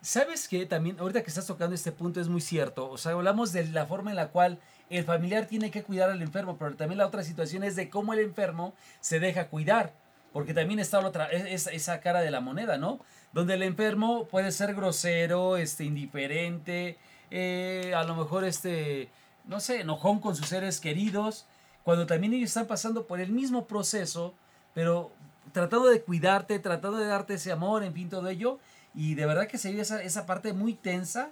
[0.00, 0.66] ¿Sabes qué?
[0.66, 2.88] También, ahorita que estás tocando este punto es muy cierto.
[2.90, 6.22] O sea, hablamos de la forma en la cual el familiar tiene que cuidar al
[6.22, 9.92] enfermo, pero también la otra situación es de cómo el enfermo se deja cuidar.
[10.32, 13.00] Porque también está otra, esa, esa cara de la moneda, ¿no?
[13.32, 16.98] Donde el enfermo puede ser grosero, este, indiferente,
[17.30, 19.08] eh, a lo mejor este,
[19.46, 21.46] no sé, enojón con sus seres queridos,
[21.82, 24.34] cuando también ellos están pasando por el mismo proceso,
[24.74, 25.10] pero
[25.52, 28.58] tratando de cuidarte, tratando de darte ese amor, en fin, todo ello,
[28.96, 31.30] y de verdad que se vive esa, esa parte muy tensa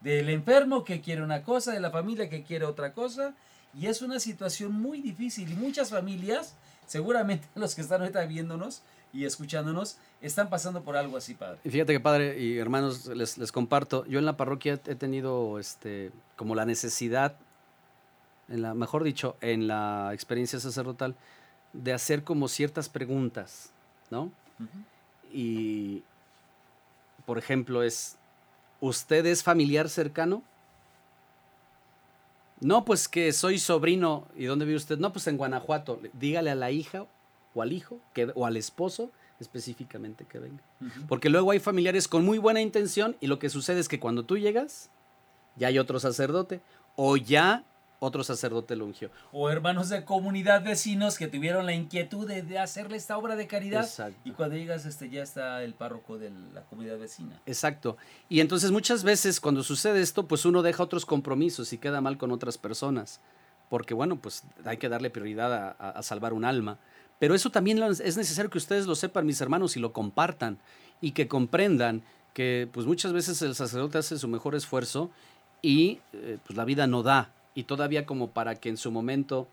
[0.00, 3.34] del enfermo que quiere una cosa, de la familia que quiere otra cosa,
[3.74, 6.54] y es una situación muy difícil, y muchas familias,
[6.86, 11.58] seguramente los que están ahorita viéndonos, y escuchándonos están pasando por algo así, padre.
[11.64, 15.58] Y fíjate que, padre y hermanos, les, les comparto, yo en la parroquia he tenido
[15.58, 17.36] este, como la necesidad,
[18.48, 21.14] en la, mejor dicho, en la experiencia sacerdotal,
[21.72, 23.70] de hacer como ciertas preguntas,
[24.10, 24.30] ¿no?
[25.32, 26.02] Y,
[27.26, 28.16] por ejemplo, es,
[28.80, 30.42] ¿usted es familiar cercano?
[32.60, 34.28] No, pues que soy sobrino.
[34.36, 34.98] ¿Y dónde vive usted?
[34.98, 36.00] No, pues en Guanajuato.
[36.12, 37.06] Dígale a la hija
[37.54, 39.10] o al hijo que, o al esposo
[39.40, 40.62] específicamente que venga.
[41.08, 44.24] Porque luego hay familiares con muy buena intención y lo que sucede es que cuando
[44.24, 44.88] tú llegas,
[45.56, 46.60] ya hay otro sacerdote
[46.94, 47.64] o ya
[48.02, 49.10] otro sacerdote lo ungió.
[49.32, 53.88] O hermanos de comunidad vecinos que tuvieron la inquietud de, hacerle esta obra de caridad.
[54.24, 57.40] Y cuando llegas, este, ya está el párroco de la comunidad vecina.
[57.46, 57.96] Exacto.
[58.28, 62.18] Y entonces muchas veces cuando sucede esto, pues uno deja otros compromisos y queda mal
[62.18, 63.20] con otras personas.
[63.68, 66.78] Porque bueno, pues hay que darle prioridad a salvar un alma.
[67.18, 70.58] Pero eso también es necesario que ustedes lo sepan, mis hermanos, y lo compartan
[71.00, 72.02] y que comprendan
[72.34, 75.10] que pues muchas veces el sacerdote hace su mejor esfuerzo
[75.62, 77.30] y eh, pues la vida no da.
[77.54, 79.48] Y todavía como para que en su momento,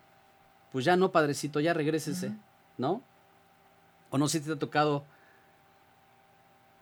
[0.72, 2.32] pues ya no, padrecito, ya regrésese,
[2.78, 3.02] ¿no?
[4.10, 5.04] O no sé si te ha tocado...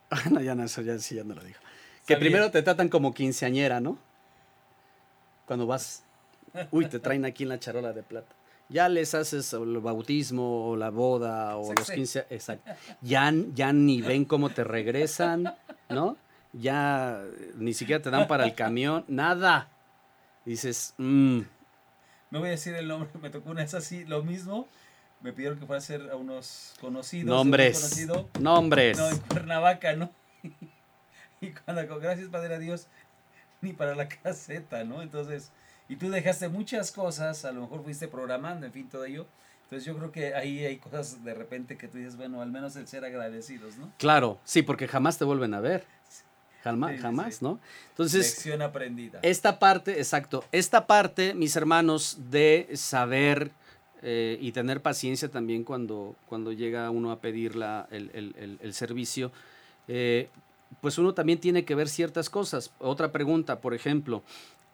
[0.31, 1.59] no, ya no, eso ya, sí, ya no lo digo.
[2.05, 3.97] Que primero te tratan como quinceañera, ¿no?
[5.45, 6.03] Cuando vas,
[6.71, 8.33] uy, te traen aquí en la charola de plata.
[8.69, 11.95] Ya les haces el bautismo o la boda o los Sexy.
[11.95, 12.71] 15, exacto.
[13.01, 15.53] Ya, ya ni ven cómo te regresan,
[15.89, 16.17] ¿no?
[16.53, 17.21] Ya
[17.55, 19.69] ni siquiera te dan para el camión, nada.
[20.47, 21.41] Dices, mm,
[22.31, 24.67] No voy a decir el nombre, me tocó una vez así, lo mismo.
[25.21, 27.27] Me pidieron que fuera a hacer a unos conocidos.
[27.27, 28.29] nombres, conocido.
[28.39, 28.97] nombres.
[28.97, 30.11] No, en Cuernavaca, ¿no?
[31.41, 32.87] y cuando, con- gracias Padre a Dios,
[33.61, 35.01] ni para la caseta, ¿no?
[35.01, 35.51] Entonces,
[35.89, 39.25] y tú dejaste muchas cosas, a lo mejor fuiste programando, en fin, todo ello.
[39.63, 42.75] Entonces yo creo que ahí hay cosas de repente que tú dices, bueno, al menos
[42.77, 43.91] el ser agradecidos, ¿no?
[43.97, 45.83] Claro, sí, porque jamás te vuelven a ver.
[46.71, 47.45] Jamás, Sí, jamás, sí.
[47.45, 47.59] ¿no?
[47.89, 49.19] Entonces, Lección aprendida.
[49.21, 53.51] Esta parte, exacto, esta parte, mis hermanos, de saber
[54.03, 58.59] eh, y tener paciencia también cuando, cuando llega uno a pedir la- el, el- el-
[58.61, 59.31] el servicio,
[59.87, 60.29] eh,
[60.81, 62.71] pues uno también tiene que ver ciertas cosas.
[62.79, 64.21] Otra pregunta, por ejemplo,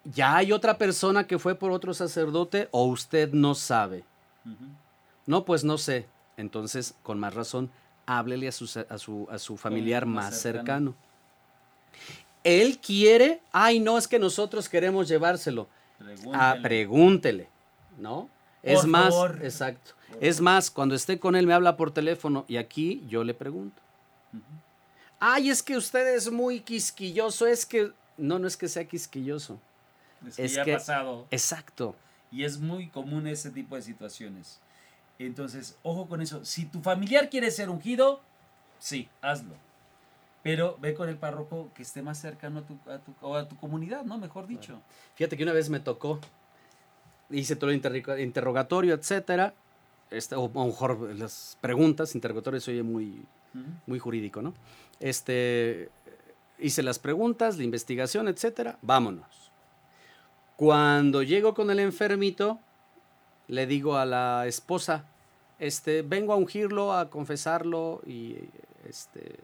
[0.04, 4.04] ¿ya hay otra persona que fue por otro sacerdote o usted no sabe?
[5.26, 6.06] No, pues no sé.
[6.36, 7.70] Entonces, con más razón,
[8.06, 10.92] háblele a su, a su, a su familiar más más cercano.
[10.92, 10.94] cercano.
[12.42, 15.68] Él quiere, ay, no, es que nosotros queremos llevárselo.
[16.00, 16.62] Ah, Pregúntenle.
[16.62, 17.48] pregúntele,
[17.98, 18.28] ¿no?
[18.62, 19.40] Es más, favor.
[19.42, 19.92] exacto.
[20.20, 23.80] Es más, cuando esté con él me habla por teléfono y aquí yo le pregunto.
[25.18, 27.92] Ay, es que usted es muy quisquilloso, es que...
[28.16, 29.58] No, no es que sea quisquilloso.
[30.26, 31.26] Es que Es ya que- ha pasado.
[31.30, 31.96] Exacto.
[32.30, 34.60] Y es muy común ese tipo de situaciones.
[35.18, 36.44] Entonces, ojo con eso.
[36.44, 38.20] Si tu familiar quiere ser ungido,
[38.78, 39.54] sí, hazlo.
[40.44, 43.48] Pero ve con el párroco que esté más cercano a tu, a tu, o a
[43.48, 44.18] tu comunidad, ¿no?
[44.18, 44.80] Mejor dicho.
[45.16, 46.20] Fíjate que una vez me tocó,
[47.30, 47.82] hice todo el
[48.18, 49.54] interrogatorio, etcétera,
[50.10, 53.24] este, o, o mejor las preguntas, interrogatorio se oye muy,
[53.86, 54.52] muy jurídico, ¿no?
[55.00, 55.88] Este,
[56.58, 59.50] hice las preguntas, la investigación, etcétera, vámonos.
[60.56, 62.60] Cuando llego con el enfermito,
[63.48, 65.06] le digo a la esposa,
[65.58, 68.36] este, vengo a ungirlo, a confesarlo y
[68.88, 69.36] este,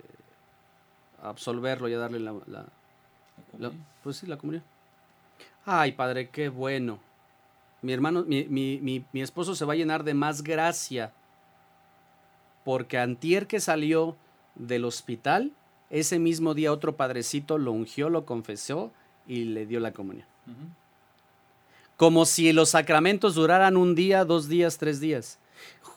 [1.23, 2.67] absolverlo y a darle la- la,
[3.59, 4.63] la- pues sí, la comunión.
[5.65, 6.99] Ay, padre, qué bueno.
[7.83, 11.13] Mi hermano, mi, mi- mi- mi esposo se va a llenar de más gracia.
[12.65, 14.17] Porque antier que salió
[14.55, 15.51] del hospital,
[15.89, 18.91] ese mismo día otro padrecito lo ungió, lo confesó
[19.27, 20.27] y le dio la comunión.
[21.97, 25.39] Como si los sacramentos duraran un día, dos días, tres días.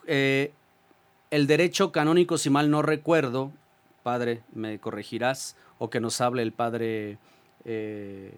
[0.08, 0.52] Eh,
[1.32, 3.52] el derecho canónico, si mal no recuerdo,
[4.04, 7.18] padre, me corregirás, o que nos hable el padre
[7.66, 8.38] eh,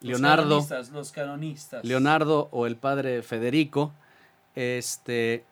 [0.00, 0.48] Los Leonardo.
[0.48, 1.84] canonistas, los canonistas.
[1.84, 3.92] Leonardo o el padre Federico,
[4.54, 5.44] este,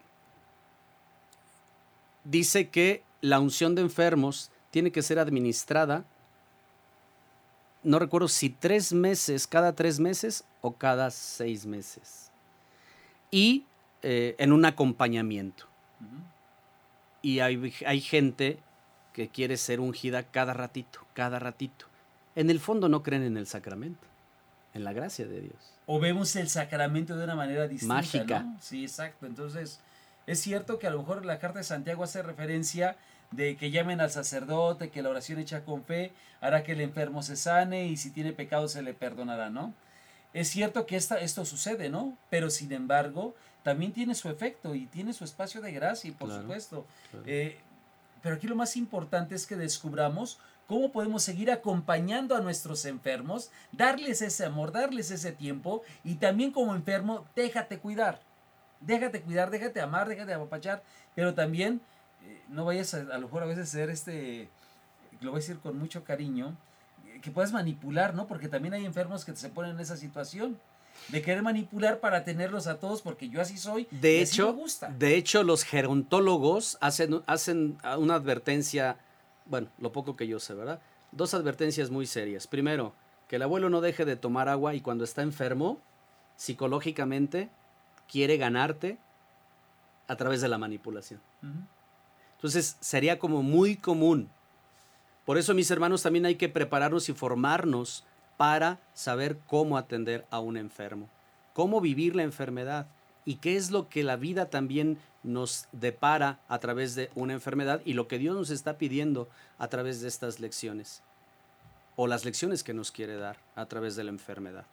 [2.25, 6.05] dice que la unción de enfermos tiene que ser administrada,
[7.83, 12.31] no recuerdo si tres meses, cada tres meses o cada seis meses.
[13.31, 13.65] Y
[14.03, 15.67] eh, en un acompañamiento.
[17.23, 18.59] Y hay, hay gente
[19.13, 21.87] que quiere ser ungida cada ratito, cada ratito.
[22.37, 24.07] En el fondo no creen en el sacramento,
[24.75, 25.57] en la gracia de Dios.
[25.87, 27.95] O vemos el sacramento de una manera distinta.
[27.95, 28.41] Mágica.
[28.41, 28.57] ¿no?
[28.61, 29.27] Sí, exacto.
[29.27, 29.81] Entonces,
[30.27, 32.97] es cierto que a lo mejor la carta de Santiago hace referencia
[33.33, 37.23] de que llamen al sacerdote, que la oración hecha con fe hará que el enfermo
[37.23, 39.73] se sane y si tiene pecado se le perdonará, ¿no?
[40.33, 42.17] Es cierto que esta, esto sucede, ¿no?
[42.29, 43.35] Pero sin embargo,
[43.65, 46.87] también tiene su efecto y tiene su espacio de gracia, por Claro, supuesto.
[47.11, 47.25] claro.
[47.29, 47.59] Eh,
[48.23, 53.51] pero aquí lo más importante es que descubramos cómo podemos seguir acompañando a nuestros enfermos,
[53.73, 58.21] darles ese amor, darles ese tiempo y también como enfermo, déjate cuidar.
[58.81, 60.83] Déjate cuidar, déjate amar, déjate apapachar,
[61.15, 61.81] pero también
[62.25, 64.49] eh, no vayas a, a lo mejor a veces ser este,
[65.21, 66.57] lo voy a decir con mucho cariño,
[67.07, 68.27] eh, que puedas manipular, ¿no?
[68.27, 70.59] Porque también hay enfermos que se ponen en esa situación
[71.09, 73.89] de querer manipular para tenerlos a todos porque yo así soy.
[73.91, 74.89] y De así hecho, me gusta.
[74.89, 78.97] de hecho, los gerontólogos hacen, hacen una advertencia,
[79.47, 80.81] bueno, lo poco que yo sé, ¿verdad?
[81.13, 82.47] Dos advertencias muy serias.
[82.47, 82.95] Primero,
[83.29, 85.81] que el abuelo no deje de tomar agua y cuando está enfermo,
[86.37, 87.49] psicológicamente,
[88.09, 88.99] quiere ganarte
[90.09, 91.21] a través de la manipulación.
[92.37, 94.29] Entonces, sería como muy común.
[95.25, 98.05] Por eso, mis hermanos, también hay que prepararnos y formarnos
[98.41, 101.11] para saber cómo atender a un enfermo,
[101.53, 102.87] cómo vivir la enfermedad,
[103.27, 107.83] y qué es lo que la vida también nos depara a través de una enfermedad
[107.85, 109.29] y lo que Dios nos está pidiendo
[109.59, 111.03] a través de estas lecciones
[111.97, 114.65] o las lecciones que nos quiere dar a través de la enfermedad.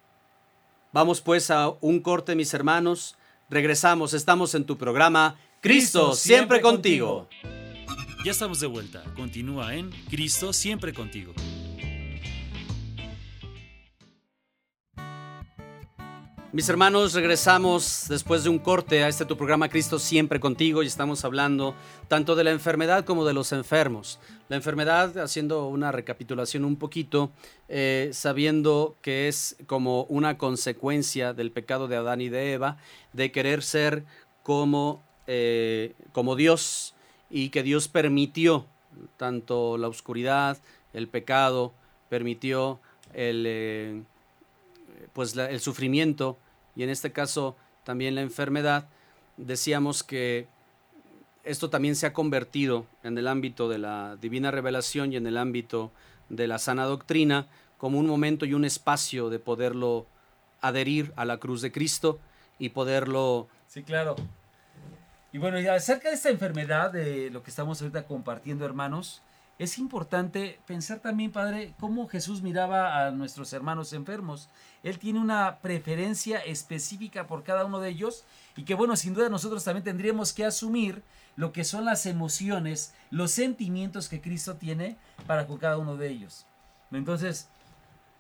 [0.94, 3.18] Vamos pues a un corte, mis hermanos.
[3.50, 7.28] Regresamos, estamos en tu programa Cristo, siempre, contigo.
[8.24, 9.04] Ya estamos de vuelta.
[9.14, 11.34] Continúa en Cristo siempre contigo.
[16.58, 20.88] Mis hermanos, regresamos después de un corte a este tu programa Cristo siempre contigo y
[20.88, 21.76] estamos hablando
[22.08, 24.18] tanto de la enfermedad como de los enfermos.
[24.50, 27.30] La enfermedad, haciendo una recapitulación un poquito,
[27.70, 32.78] eh, sabiendo que es como una consecuencia del pecado de Adán y de Eva,
[33.14, 34.04] de querer ser
[34.42, 36.96] como, eh, como Dios
[37.30, 38.66] y que Dios permitió
[39.16, 40.58] tanto la oscuridad,
[40.94, 41.72] el pecado,
[42.10, 42.80] permitió
[43.14, 43.44] el...
[43.46, 44.02] Eh,
[45.14, 46.38] pues el sufrimiento
[46.78, 48.88] y en este caso también la enfermedad,
[49.36, 50.48] decíamos que
[51.44, 55.38] esto también se ha convertido en el ámbito de la divina revelación y en el
[55.38, 55.92] ámbito
[56.30, 57.48] de la sana doctrina
[57.78, 60.06] como un momento y un espacio de poderlo
[60.62, 62.20] adherir a la cruz de Cristo
[62.60, 63.48] y poderlo...
[63.68, 64.16] Sí, claro.
[65.32, 69.22] Y bueno, y acerca de esta enfermedad, de lo que estamos ahorita compartiendo, hermanos,
[69.60, 74.50] es importante pensar también, Padre, cómo Jesús miraba a nuestros hermanos enfermos.
[74.84, 78.24] Él tiene una preferencia específica por cada uno de ellos
[78.56, 81.02] y que bueno, sin duda nosotros también tendríamos que asumir
[81.36, 86.10] lo que son las emociones, los sentimientos que Cristo tiene para con cada uno de
[86.10, 86.46] ellos.
[86.92, 87.50] Entonces,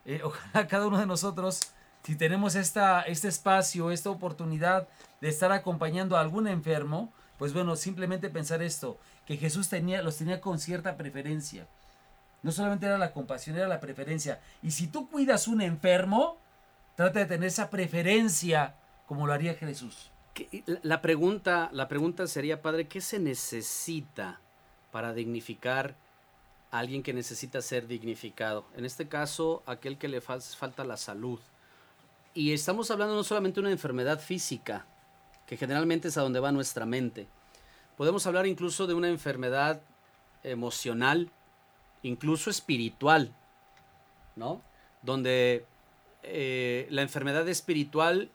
[0.05, 1.61] eh, ojalá cada uno de nosotros,
[2.03, 4.87] si tenemos esta, este espacio, esta oportunidad
[5.21, 10.17] de estar acompañando a algún enfermo, pues bueno, simplemente pensar esto, que Jesús tenía, los
[10.17, 11.67] tenía con cierta preferencia.
[12.43, 14.39] No solamente era la compasión, era la preferencia.
[14.63, 16.37] Y si tú cuidas un enfermo,
[16.95, 18.75] trata de tener esa preferencia
[19.05, 20.11] como lo haría Jesús.
[20.81, 24.39] La pregunta, la pregunta sería, Padre, ¿qué se necesita
[24.91, 25.95] para dignificar
[26.71, 28.65] a alguien que necesita ser dignificado?
[28.77, 31.39] En este caso, aquel que le falta la salud.
[32.33, 34.85] Y estamos hablando no solamente de una enfermedad física,
[35.47, 37.27] que generalmente es a donde va nuestra mente.
[37.97, 39.81] Podemos hablar incluso de una enfermedad
[40.43, 41.31] emocional,
[42.03, 43.33] incluso espiritual,
[44.35, 44.61] ¿no?
[45.01, 45.65] Donde
[46.21, 48.29] eh, la enfermedad espiritual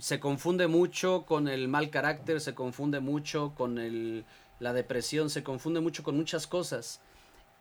[0.00, 4.24] se confunde mucho con el mal carácter, se confunde mucho con
[4.58, 7.00] la depresión, se confunde mucho con muchas cosas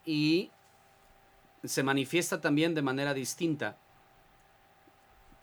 [0.04, 0.50] y
[1.64, 3.78] se manifiesta también de manera distinta.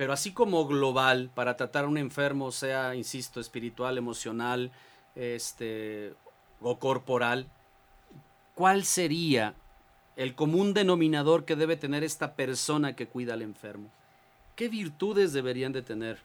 [0.00, 4.70] Pero así como global, para tratar a un enfermo, sea, insisto, espiritual, emocional,
[5.14, 6.14] este,
[6.62, 7.46] o corporal,
[8.54, 9.52] ¿cuál sería
[10.16, 13.90] el común denominador que debe tener esta persona que cuida al enfermo?
[14.56, 16.18] ¿Qué virtudes deberían de tener?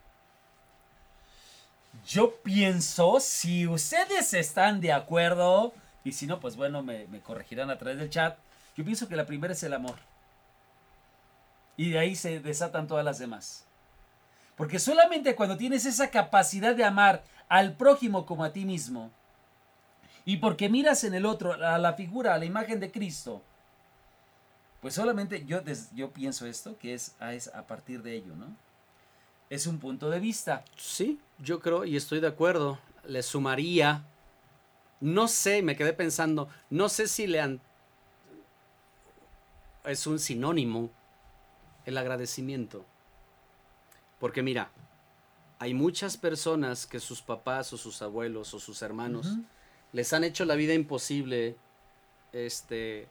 [2.08, 5.74] Yo pienso, si ustedes están de acuerdo,
[6.06, 8.38] y si no, pues bueno, me, me corregirán a través del chat,
[8.78, 9.98] yo pienso que la primera es el amor.
[11.76, 13.65] Y de ahí se desatan todas las demás.
[14.56, 19.12] Porque solamente cuando tienes esa capacidad de amar al prójimo como a ti mismo,
[20.24, 23.44] y porque miras en el otro a la figura, a la imagen de Cristo,
[24.82, 25.62] pues solamente yo,
[25.94, 28.56] yo pienso esto, que es a, es a partir de ello, ¿no?
[29.50, 30.64] Es un punto de vista.
[30.76, 32.80] Sí, yo creo y estoy de acuerdo.
[33.06, 34.04] Le sumaría,
[35.00, 37.62] no sé, me quedé pensando, no sé si le han...
[39.84, 40.90] Es un sinónimo
[41.86, 42.86] el agradecimiento.
[44.20, 44.72] Porque mira,
[45.60, 49.38] hay muchas personas que sus papás o sus abuelos o sus hermanos
[49.94, 51.56] les han hecho la vida imposible.
[52.34, 53.08] Este.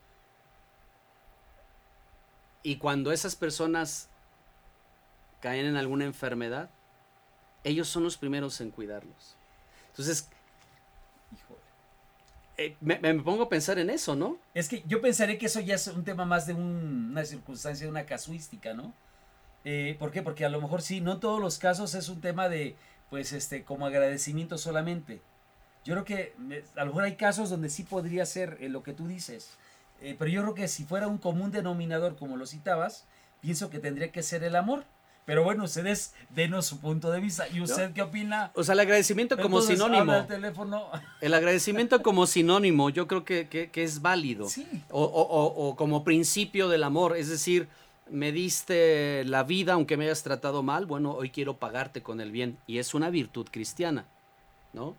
[2.62, 4.08] Y cuando esas personas
[5.40, 6.70] caen en alguna enfermedad,
[7.64, 9.36] ellos son los primeros en cuidarlos.
[9.88, 10.28] Entonces,
[12.56, 14.38] eh, me, pongo a pensar en eso, ¿no?
[14.54, 17.90] Es que yo pensaré que eso ya es un tema más de una circunstancia, de
[17.90, 18.94] una casuística, ¿no?
[19.64, 20.22] Eh, ¿Por qué?
[20.22, 22.76] Porque a lo mejor sí, no en todos los casos es un tema de,
[23.10, 25.20] pues, este, como agradecimiento solamente.
[25.84, 28.82] Yo creo que eh, a lo mejor hay casos donde sí podría ser eh, lo
[28.82, 29.50] que tú dices.
[30.18, 33.06] pero yo creo que si fuera un común denominador, como lo citabas,
[33.40, 34.84] pienso que tendría que ser el amor.
[35.26, 37.48] Pero bueno, ustedes denos su punto de vista.
[37.48, 38.50] ¿Y usted qué opina?
[38.54, 40.14] O sea, el agradecimiento como sinónimo.
[40.14, 40.90] El, teléfono.
[41.22, 44.48] el agradecimiento como sinónimo, yo creo que, que, es válido.
[44.48, 44.66] Sí.
[44.90, 47.16] O, o, o, como principio del amor.
[47.16, 47.68] Es decir,
[48.10, 52.30] me diste la vida aunque me hayas tratado mal, bueno, hoy quiero pagarte con el
[52.30, 52.58] bien.
[52.66, 54.06] Y es una virtud cristiana,
[54.72, 54.96] ¿no?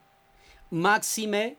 [0.71, 1.57] Máxime,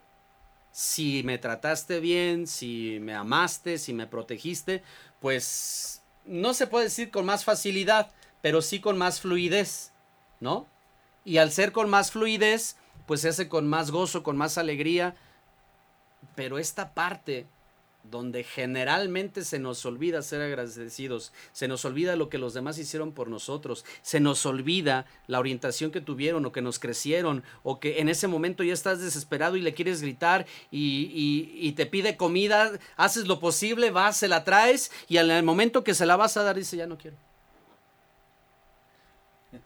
[0.73, 4.83] si me trataste bien, si me amaste, si me protegiste,
[5.21, 8.11] pues no se puede decir con más facilidad,
[8.43, 9.93] pero sí con más fluidez,
[10.41, 10.67] ¿no?
[11.25, 12.77] Y al ser con más fluidez,
[13.07, 15.17] pues se hace con más gozo, con más alegría.
[16.35, 17.47] Pero esta parte
[18.11, 23.13] donde generalmente se nos olvida ser agradecidos, se nos olvida lo que los demás hicieron
[23.13, 28.01] por nosotros, se nos olvida la orientación que tuvieron o que nos crecieron, o que
[28.01, 33.27] en ese momento ya estás desesperado y le quieres gritar y, te pide comida, haces
[33.27, 36.43] lo posible, vas, se la traes y en el momento que se la vas a
[36.43, 37.17] dar dice ya no quiero.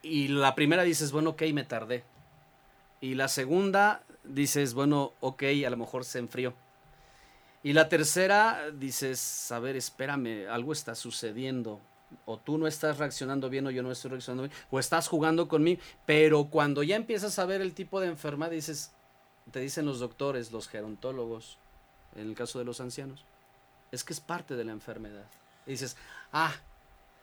[0.00, 2.04] Y la primera dices, bueno, ok, me tardé.
[3.00, 6.54] Y la segunda dices, bueno, ok, a lo mejor se enfrió.
[7.62, 11.80] Y la tercera dices, a ver, espérame, algo está sucediendo.
[12.24, 14.56] O tú no estás reaccionando bien o yo no estoy reaccionando bien.
[14.70, 15.80] O estás jugando conmigo.
[16.06, 18.92] Pero cuando ya empiezas a ver el tipo de enfermedad, dices,
[19.50, 21.58] te dicen los doctores, los gerontólogos,
[22.16, 23.24] en el caso de los ancianos,
[23.92, 25.26] es que es parte de la enfermedad.
[25.66, 25.96] Y dices,
[26.32, 26.54] ah,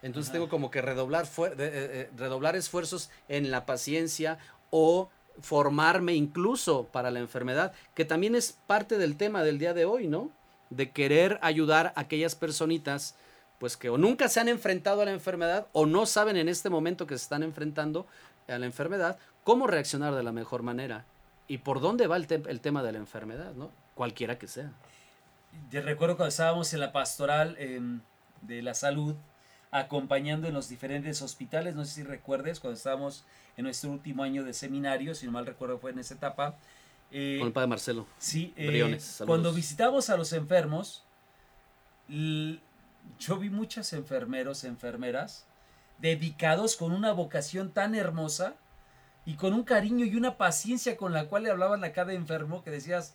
[0.01, 4.37] entonces tengo como que redoblar, eh, eh, redoblar esfuerzos en la paciencia
[4.69, 5.09] o
[5.41, 10.07] formarme incluso para la enfermedad, que también es parte del tema del día de hoy,
[10.07, 10.31] ¿no?
[10.69, 13.15] De querer ayudar a aquellas personitas,
[13.59, 16.69] pues que o nunca se han enfrentado a la enfermedad o no saben en este
[16.69, 18.05] momento que se están enfrentando
[18.47, 21.05] a la enfermedad, cómo reaccionar de la mejor manera
[21.47, 23.71] y por dónde va el, el tema de la enfermedad, ¿no?
[23.93, 24.71] Cualquiera que sea.
[25.71, 28.01] Yo recuerdo cuando estábamos en la pastoral em,
[28.41, 29.15] de la salud,
[29.79, 33.25] acompañando en los diferentes hospitales, no sé si recuerdes, cuando estábamos
[33.57, 36.55] en nuestro último año de seminario, si no mal recuerdo fue en esa etapa.
[37.11, 38.07] Eh, Con el padre Marcelo.
[38.17, 41.03] Sí, eh, cuando visitamos a los enfermos,
[42.07, 45.45] yo vi muchas enfermeros, enfermeras,
[45.97, 48.55] dedicados con una vocación tan hermosa
[49.25, 52.63] y con un cariño y una paciencia con la cual le hablaban a cada enfermo
[52.63, 53.13] que decías,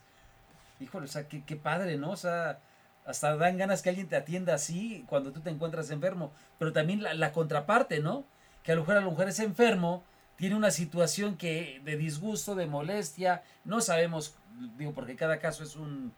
[0.79, 2.11] híjole, o sea, qué, qué padre, ¿no?
[2.11, 2.59] O sea,
[3.05, 6.31] hasta dan ganas que alguien te atienda así cuando tú te encuentras enfermo.
[6.59, 8.25] Pero también la, contraparte, ¿no?
[8.63, 10.03] Que a lo mejor a lo mejor es enfermo
[10.41, 14.33] tiene una situación que de disgusto, de molestia, no sabemos,
[14.75, 16.13] digo, porque cada caso es un,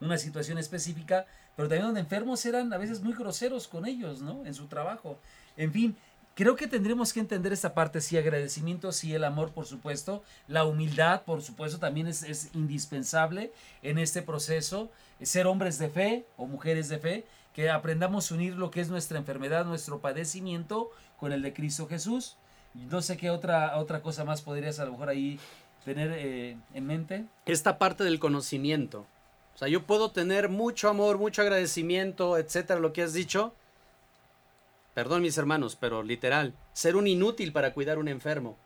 [0.00, 1.26] una situación específica,
[1.56, 4.46] pero también donde enfermos eran a veces muy groseros con ellos, ¿no?
[4.46, 5.18] En su trabajo.
[5.56, 5.96] En fin,
[6.34, 10.64] creo que tendremos que entender esta parte, sí, agradecimiento, sí, el amor, por supuesto, la
[10.64, 13.52] humildad, por supuesto, también es, indispensable
[13.82, 18.54] en este proceso, ser hombres de fe o mujeres de fe, que aprendamos a unir
[18.54, 22.36] lo que es nuestra enfermedad, nuestro padecimiento con el de Cristo Jesús.
[22.74, 25.38] No sé qué otra, otra cosa más podrías a lo mejor ahí
[25.84, 27.26] tener eh, en mente.
[27.44, 29.06] Esta parte del conocimiento.
[29.54, 33.54] O sea, yo puedo tener mucho amor, mucho agradecimiento, etcétera, lo que has dicho.
[34.94, 38.58] Perdón, mis hermanos, pero literal, ser un inútil para cuidar a un enfermo.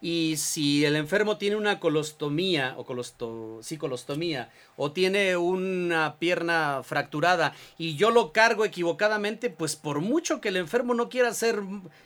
[0.00, 7.54] Y si el enfermo tiene una colostomía o colosto, colostomía o tiene una pierna fracturada
[7.78, 11.62] y yo lo cargo equivocadamente, pues por mucho que el enfermo no quiera hacer,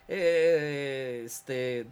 [0.07, 1.87] eh, este,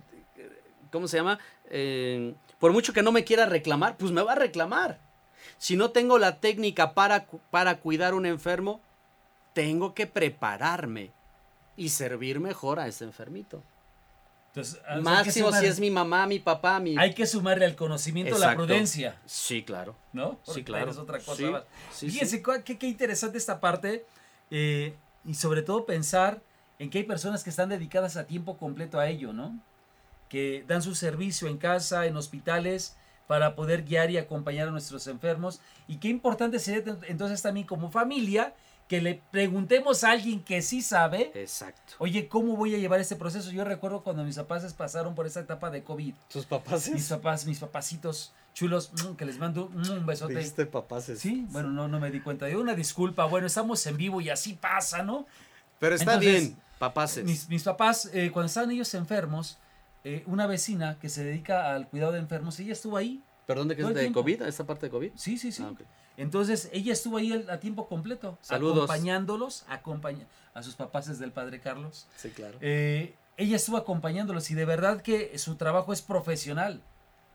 [0.93, 1.41] ¿cómo se llama?
[1.71, 5.01] Eh, por mucho que no me quiera reclamar, pues me va a reclamar.
[5.59, 8.81] Si no tengo la técnica para, para cuidar a un enfermo,
[9.57, 11.13] tengo que prepararme
[11.79, 13.63] y servir mejor a ese enfermito.
[15.01, 16.99] Máximo si es mi mamá, mi papá, mi...
[16.99, 19.19] Hay que sumarle al conocimiento la prudencia.
[19.25, 19.97] Sí, claro.
[20.13, 20.39] ¿No?
[20.43, 20.91] sí, claro.
[20.91, 24.05] Es otra cosa Fíjense Qué, interesante esta parte
[24.51, 24.95] eh,
[25.25, 26.43] y sobre todo pensar
[26.79, 29.59] en que hay personas que están dedicadas a tiempo completo a ello, ¿no?
[30.29, 32.95] Que dan su servicio en casa, en hospitales,
[33.27, 35.61] para poder guiar y acompañar a nuestros enfermos.
[35.89, 38.53] Y qué importante sería entonces también como familia
[38.89, 41.33] que le preguntemos a alguien que sí sabe.
[41.35, 41.95] Exacto.
[41.99, 43.51] Oye, ¿cómo voy a llevar este proceso?
[43.51, 46.15] Yo recuerdo cuando mis papás pasaron por esa etapa de COVID.
[46.33, 46.89] ¿Tus papás?
[46.89, 50.37] Mis papás, mis papacitos chulos, mm, que les mando un besote.
[50.37, 51.11] ¿Viste papás?
[51.17, 52.47] Sí, bueno, no, no me di cuenta.
[52.57, 55.27] Una disculpa, bueno, estamos en vivo y así pasa, ¿no?
[55.79, 57.19] Pero está bien, papás.
[57.25, 59.59] Mis, mis, papás, eh, cuando estaban ellos enfermos,
[60.05, 63.21] eh, una vecina que se dedica al cuidado de enfermos, ella estuvo ahí.
[63.47, 64.43] ¿Perdón de qué es de COVID?
[64.43, 65.13] ¿Esta parte de COVID?
[65.15, 65.63] Sí, sí, sí.
[65.65, 65.73] Ah,
[66.17, 72.09] entonces ella estuvo ahí a tiempo completo, acompañándolos, acompaña a sus papás del padre Carlos.
[72.17, 72.59] Sí, claro.
[72.61, 76.83] Eh, ella estuvo acompañándolos y de verdad que su trabajo es profesional,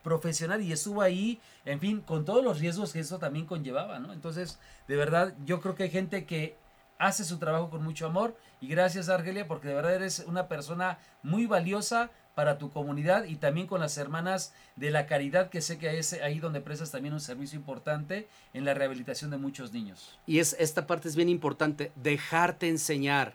[0.03, 4.11] profesional y estuvo ahí, en fin, con todos los riesgos que eso también conllevaba, ¿no?
[4.11, 6.57] Entonces, de verdad, yo creo que hay gente que
[6.97, 10.99] hace su trabajo con mucho amor y gracias Argelia porque de verdad eres una persona
[11.23, 15.77] muy valiosa para tu comunidad y también con las hermanas de la caridad que sé
[15.77, 20.17] que es ahí donde prestas también un servicio importante en la rehabilitación de muchos niños.
[20.25, 23.33] Y es esta parte es bien importante, dejarte enseñar,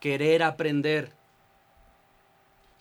[0.00, 1.12] querer aprender.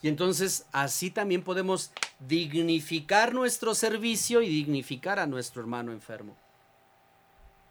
[0.02, 6.36] Y entonces así también podemos dignificar nuestro servicio y dignificar a nuestro hermano enfermo.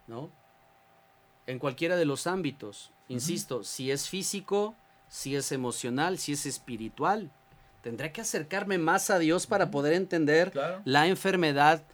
[0.06, 0.30] ¿No?
[1.46, 4.74] En cualquiera de los ámbitos, insisto, si es físico,
[5.08, 7.30] si es emocional, si es espiritual.
[7.86, 10.82] Tendré que acercarme más a Dios para poder entender Claro.
[10.84, 11.84] la enfermedad,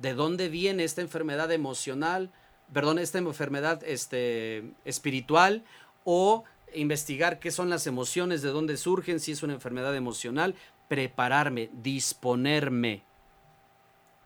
[0.00, 2.30] de dónde viene esta enfermedad emocional,
[2.72, 5.62] perdón, esta enfermedad este, espiritual
[6.04, 6.44] o
[6.74, 10.54] investigar qué son las emociones, de dónde surgen, si es una enfermedad emocional,
[10.88, 13.02] prepararme, disponerme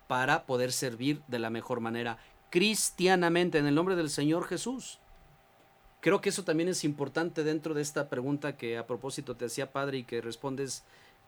[0.06, 2.18] para poder servir de la mejor manera
[2.50, 5.00] cristianamente en el nombre del Señor Jesús.
[6.00, 9.72] Creo que eso también es importante dentro de esta pregunta que a propósito te hacía
[9.72, 10.84] padre y que respondes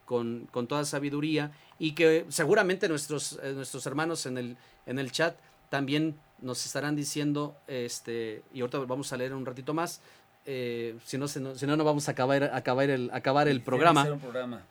[0.08, 4.56] con, con toda sabiduría y que seguramente nuestros, eh, nuestros hermanos en el,
[4.86, 5.36] en el chat
[5.68, 10.00] también nos estarán diciendo, este, y ahorita vamos a leer un ratito más,
[10.46, 14.10] eh, si, no, si no, no vamos a acabar, acabar, el, acabar el programa.
[14.10, 14.62] un programa.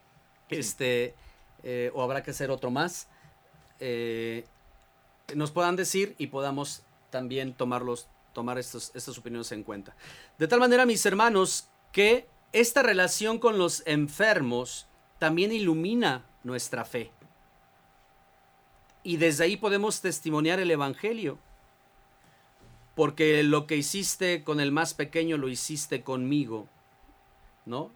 [0.49, 1.13] este
[1.61, 3.07] eh, o habrá que hacer otro más
[3.79, 4.45] eh,
[5.35, 6.81] nos puedan decir y podamos
[7.11, 9.95] también tomarlos tomar estos, estas opiniones en cuenta.
[10.39, 14.86] De tal manera mis hermanos que esta relación con los enfermos
[15.19, 17.11] también ilumina nuestra fe
[19.03, 21.37] y desde ahí podemos testimoniar el evangelio
[22.95, 26.67] porque lo que hiciste con el más pequeño lo hiciste conmigo
[27.67, 27.91] ¿no?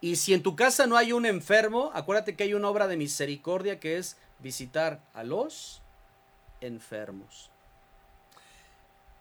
[0.00, 2.96] Y si en tu casa no hay un enfermo, acuérdate que hay una obra de
[2.96, 5.80] misericordia que es visitar a los
[6.60, 7.51] enfermos.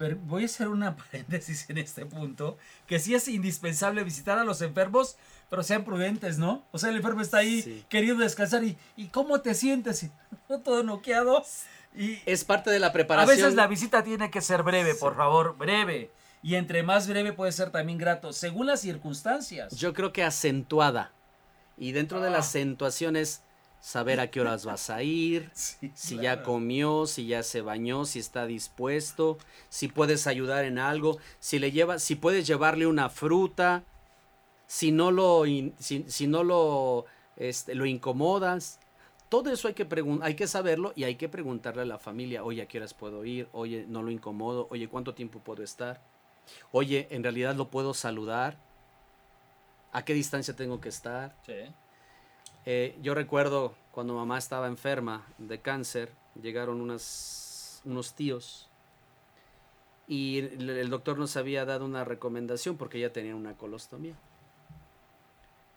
[0.01, 4.43] Pero voy a hacer una paréntesis en este punto, que sí es indispensable visitar a
[4.43, 5.15] los enfermos,
[5.47, 6.65] pero sean prudentes, ¿no?
[6.71, 7.85] O sea, el enfermo está ahí Sí.
[7.87, 10.01] queriendo descansar y, ¿y cómo te sientes?
[10.01, 10.11] Y,
[10.63, 11.43] todo noqueado.
[11.95, 13.37] Y Es parte de la a preparación.
[13.37, 16.09] veces la visita tiene que ser breve, por favor, breve.
[16.41, 19.75] Y entre más breve puede ser también grato, según las circunstancias.
[19.75, 21.11] Yo creo que acentuada.
[21.77, 22.39] Y dentro de la Ah.
[22.39, 23.43] acentuación es
[23.81, 26.23] saber a qué horas vas a ir, Sí, si claro.
[26.23, 29.37] ya comió, si ya se bañó, si está dispuesto,
[29.69, 33.83] si puedes ayudar en algo, si le llevas, si puedes llevarle una fruta,
[34.67, 35.43] si no lo,
[35.79, 37.05] si, si no lo,
[37.35, 38.79] este, lo incomodas.
[39.29, 39.87] Todo eso hay que,
[40.21, 43.25] hay que saberlo y hay que preguntarle a la familia, oye, ¿a qué horas puedo
[43.25, 43.47] ir?
[43.53, 46.01] Oye, no lo incomodo, oye, ¿cuánto tiempo puedo estar?
[46.71, 48.57] Oye, ¿en realidad lo puedo saludar?
[49.93, 51.35] ¿A qué distancia tengo que estar?
[51.45, 51.53] Sí.
[52.65, 58.69] Eh, yo recuerdo cuando mamá estaba enferma de cáncer, llegaron unas, unos tíos
[60.07, 64.15] y el, el doctor nos había dado una recomendación porque ella tenía una colostomía.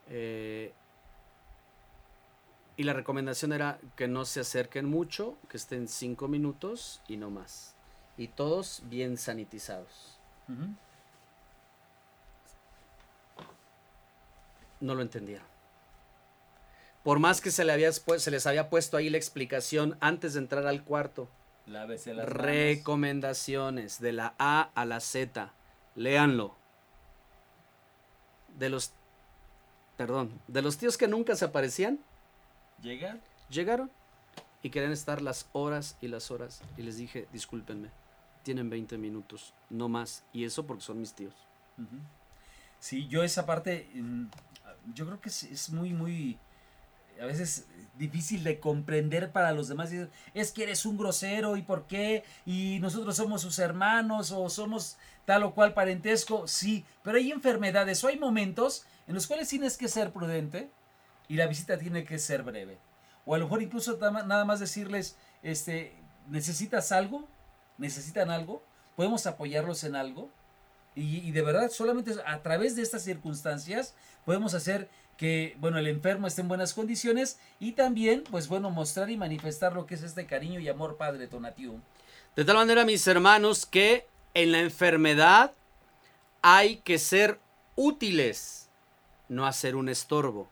[0.09, 0.73] Eh,
[2.77, 7.31] y la recomendación era que no se acerquen mucho, que estén cinco minutos y no
[7.31, 7.75] más.
[8.17, 10.19] Y todos bien sanitizados.
[14.81, 15.54] No lo entendieron.
[17.05, 20.41] Por más que se, le había, se les había puesto ahí la explicación antes de
[20.41, 21.29] entrar al cuarto.
[21.67, 22.43] Lávese las manos.
[22.43, 25.53] Recomendaciones de la A a la Z.
[25.95, 26.57] Léanlo.
[28.59, 28.93] De los...
[29.99, 30.33] Perdón.
[30.49, 32.01] De los tíos que nunca se aparecían,
[32.83, 33.19] Llega.
[33.49, 33.91] llegaron
[34.63, 36.63] y querían estar las horas y las horas.
[36.77, 37.91] Y les dije, discúlpenme,
[38.43, 40.25] tienen 20 minutos, no más.
[40.33, 41.35] Y eso porque son mis tíos.
[42.81, 44.25] Sí, yo esa parte, mm,
[44.95, 46.39] yo creo que es, es muy, muy,
[47.21, 49.91] a veces difícil de comprender para los demás.
[50.35, 54.97] Es que eres un grosero y por qué, y nosotros somos sus hermanos o somos
[55.25, 56.47] tal o cual parentesco.
[56.47, 60.71] Sí, pero hay enfermedades o hay momentos en los cuales tienes que ser prudente
[61.29, 62.79] y la visita tiene que ser breve.
[63.27, 65.95] O a lo mejor incluso nada más decirles, este,
[66.29, 67.27] ¿necesitas algo?
[67.79, 68.63] ¿Necesitan algo?
[68.97, 70.31] ¿Podemos apoyarlos en algo?
[70.95, 73.95] Y, y de verdad, solamente a través de estas circunstancias
[74.25, 79.11] podemos hacer que, bueno, el enfermo esté en buenas condiciones y también, pues bueno, mostrar
[79.11, 81.79] y manifestar lo que es este cariño y amor Padre Tonatiuh.
[82.37, 85.53] De tal manera, mis hermanos, que en la enfermedad
[86.43, 87.39] hay que ser
[87.77, 88.69] útiles,
[89.29, 90.49] no hacer un estorbo,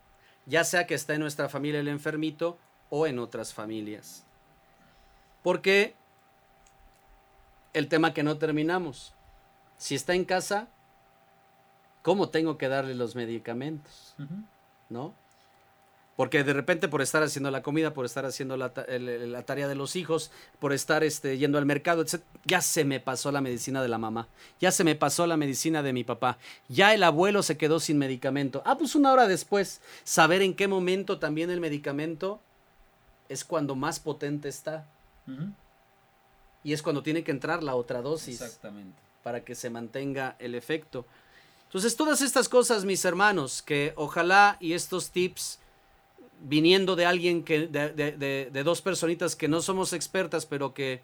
[0.47, 2.57] ya sea que está en nuestra familia el enfermito
[2.89, 4.25] o en otras familias.
[5.43, 5.95] Porque
[7.73, 9.13] el tema que no terminamos,
[9.77, 10.69] si está en casa,
[12.03, 14.15] ¿cómo tengo que darle los medicamentos?
[14.91, 15.15] ¿no?
[16.17, 19.33] Porque de repente por estar haciendo la comida, por estar haciendo la, ta- el- el-
[19.33, 23.01] la tarea de los hijos, por estar este, yendo al mercado, etc., ya se me
[23.01, 24.29] pasó la medicina de la mamá,
[24.61, 26.37] ya se me pasó la medicina de mi papá,
[26.69, 28.63] ya el abuelo se quedó sin medicamento.
[28.67, 32.41] Ah, pues una hora después, saber en qué momento también el medicamento
[33.31, 34.85] es cuando más potente está
[36.63, 38.97] y es cuando tiene que entrar la otra dosis Exactamente.
[39.23, 41.07] para que se mantenga el efecto.
[41.73, 45.59] Entonces, todas estas cosas, mis hermanos, que ojalá y estos tips
[46.43, 51.01] viniendo de alguien que, de, dos personitas que no somos expertas, pero que eh,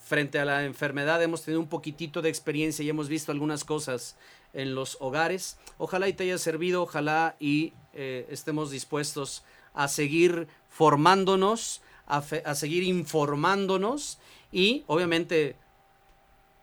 [0.00, 4.16] frente a la enfermedad hemos tenido un poquitito de experiencia y hemos visto algunas cosas
[4.54, 5.58] en los hogares.
[5.76, 9.44] Ojalá y te haya servido, ojalá y eh, estemos dispuestos
[9.74, 12.22] a seguir formándonos, a
[12.54, 14.18] seguir informándonos
[14.50, 15.56] y obviamente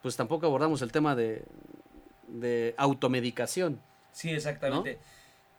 [0.02, 1.46] pues tampoco abordamos el tema de,
[2.28, 3.82] de automedicación.
[4.12, 5.00] Sí, exactamente.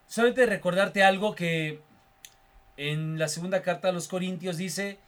[0.06, 1.80] Solamente recordarte algo que
[2.76, 4.98] en la segunda carta a los Corintios dice,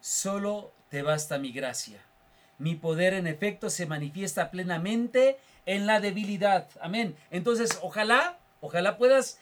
[0.00, 2.00] solo te basta mi gracia.
[2.58, 6.68] Mi poder en efecto se manifiesta plenamente en la debilidad.
[6.80, 7.16] Amén.
[7.30, 9.38] Entonces, ojalá, ojalá puedas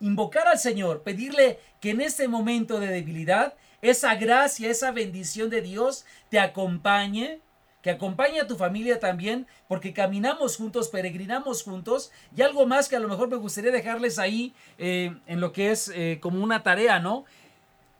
[0.00, 5.62] invocar al Señor, pedirle que en este momento de debilidad, esa gracia, esa bendición de
[5.62, 7.40] Dios te acompañe,
[7.82, 12.96] que acompañe a tu familia también, porque caminamos juntos, peregrinamos juntos, y algo más que
[12.96, 16.62] a lo mejor me gustaría dejarles ahí eh, en lo que es eh, como una
[16.62, 17.24] tarea, ¿no?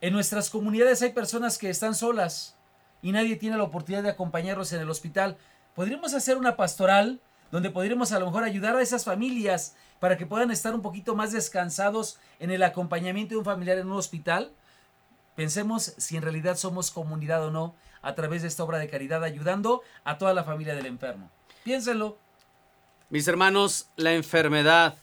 [0.01, 2.57] En nuestras comunidades hay personas que están solas
[3.03, 5.37] y nadie tiene la oportunidad de acompañarlos en el hospital.
[5.75, 7.21] Podríamos hacer una pastoral
[7.51, 11.15] donde podríamos a lo mejor ayudar a esas familias para que puedan estar un poquito
[11.15, 14.53] más descansados en el acompañamiento de un familiar en un hospital.
[15.39, 19.23] Pensemos si en realidad somos comunidad o no a través de esta obra de caridad
[19.23, 21.31] ayudando a toda la familia del enfermo.
[21.63, 22.19] Piénsenlo.
[23.09, 24.97] Mis hermanos, la enfermedad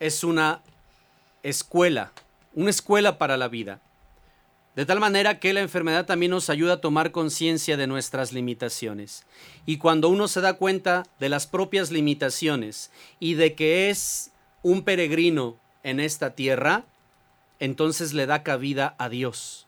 [0.00, 0.62] es una
[1.42, 2.12] escuela,
[2.54, 3.82] una escuela para la vida.
[4.74, 9.26] De tal manera que la enfermedad también nos ayuda a tomar conciencia de nuestras limitaciones.
[9.66, 12.90] Y cuando uno se da cuenta de las propias limitaciones
[13.20, 14.30] y de que es
[14.62, 16.86] un peregrino en esta tierra,
[17.58, 19.66] entonces le da cabida a Dios.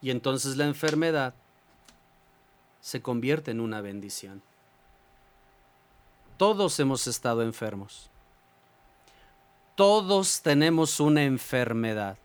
[0.00, 1.34] Y entonces la enfermedad
[2.80, 4.42] se convierte en una bendición.
[6.36, 8.10] Todos hemos estado enfermos.
[9.76, 12.18] Todos tenemos una enfermedad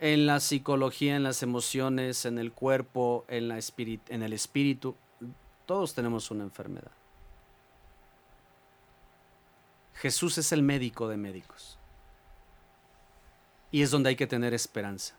[0.00, 3.58] en la psicología, en las emociones, en el cuerpo, en, la
[4.08, 4.96] en el espíritu.
[5.66, 6.90] Todos tenemos una enfermedad.
[9.94, 11.78] Jesús es el médico de médicos.
[13.72, 15.16] Y es donde hay que tener esperanza.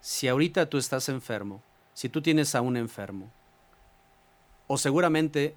[0.00, 3.30] Si ahorita tú estás enfermo, si tú tienes a un enfermo,
[4.68, 5.56] o seguramente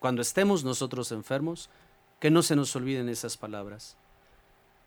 [0.00, 1.68] cuando estemos nosotros enfermos,
[2.20, 3.96] que no se nos olviden esas palabras.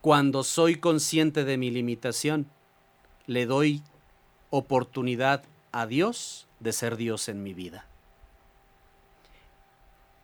[0.01, 2.47] Cuando soy consciente de mi limitación,
[3.27, 3.83] le doy
[4.49, 7.85] oportunidad a Dios de ser Dios en mi vida.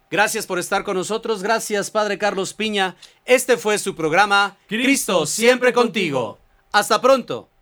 [0.09, 1.43] Gracias por estar con nosotros.
[1.43, 2.95] Gracias, Padre Carlos Piña.
[3.26, 6.39] Este fue su programa Cristo, siempre contigo.
[6.76, 7.55] Hasta pronto.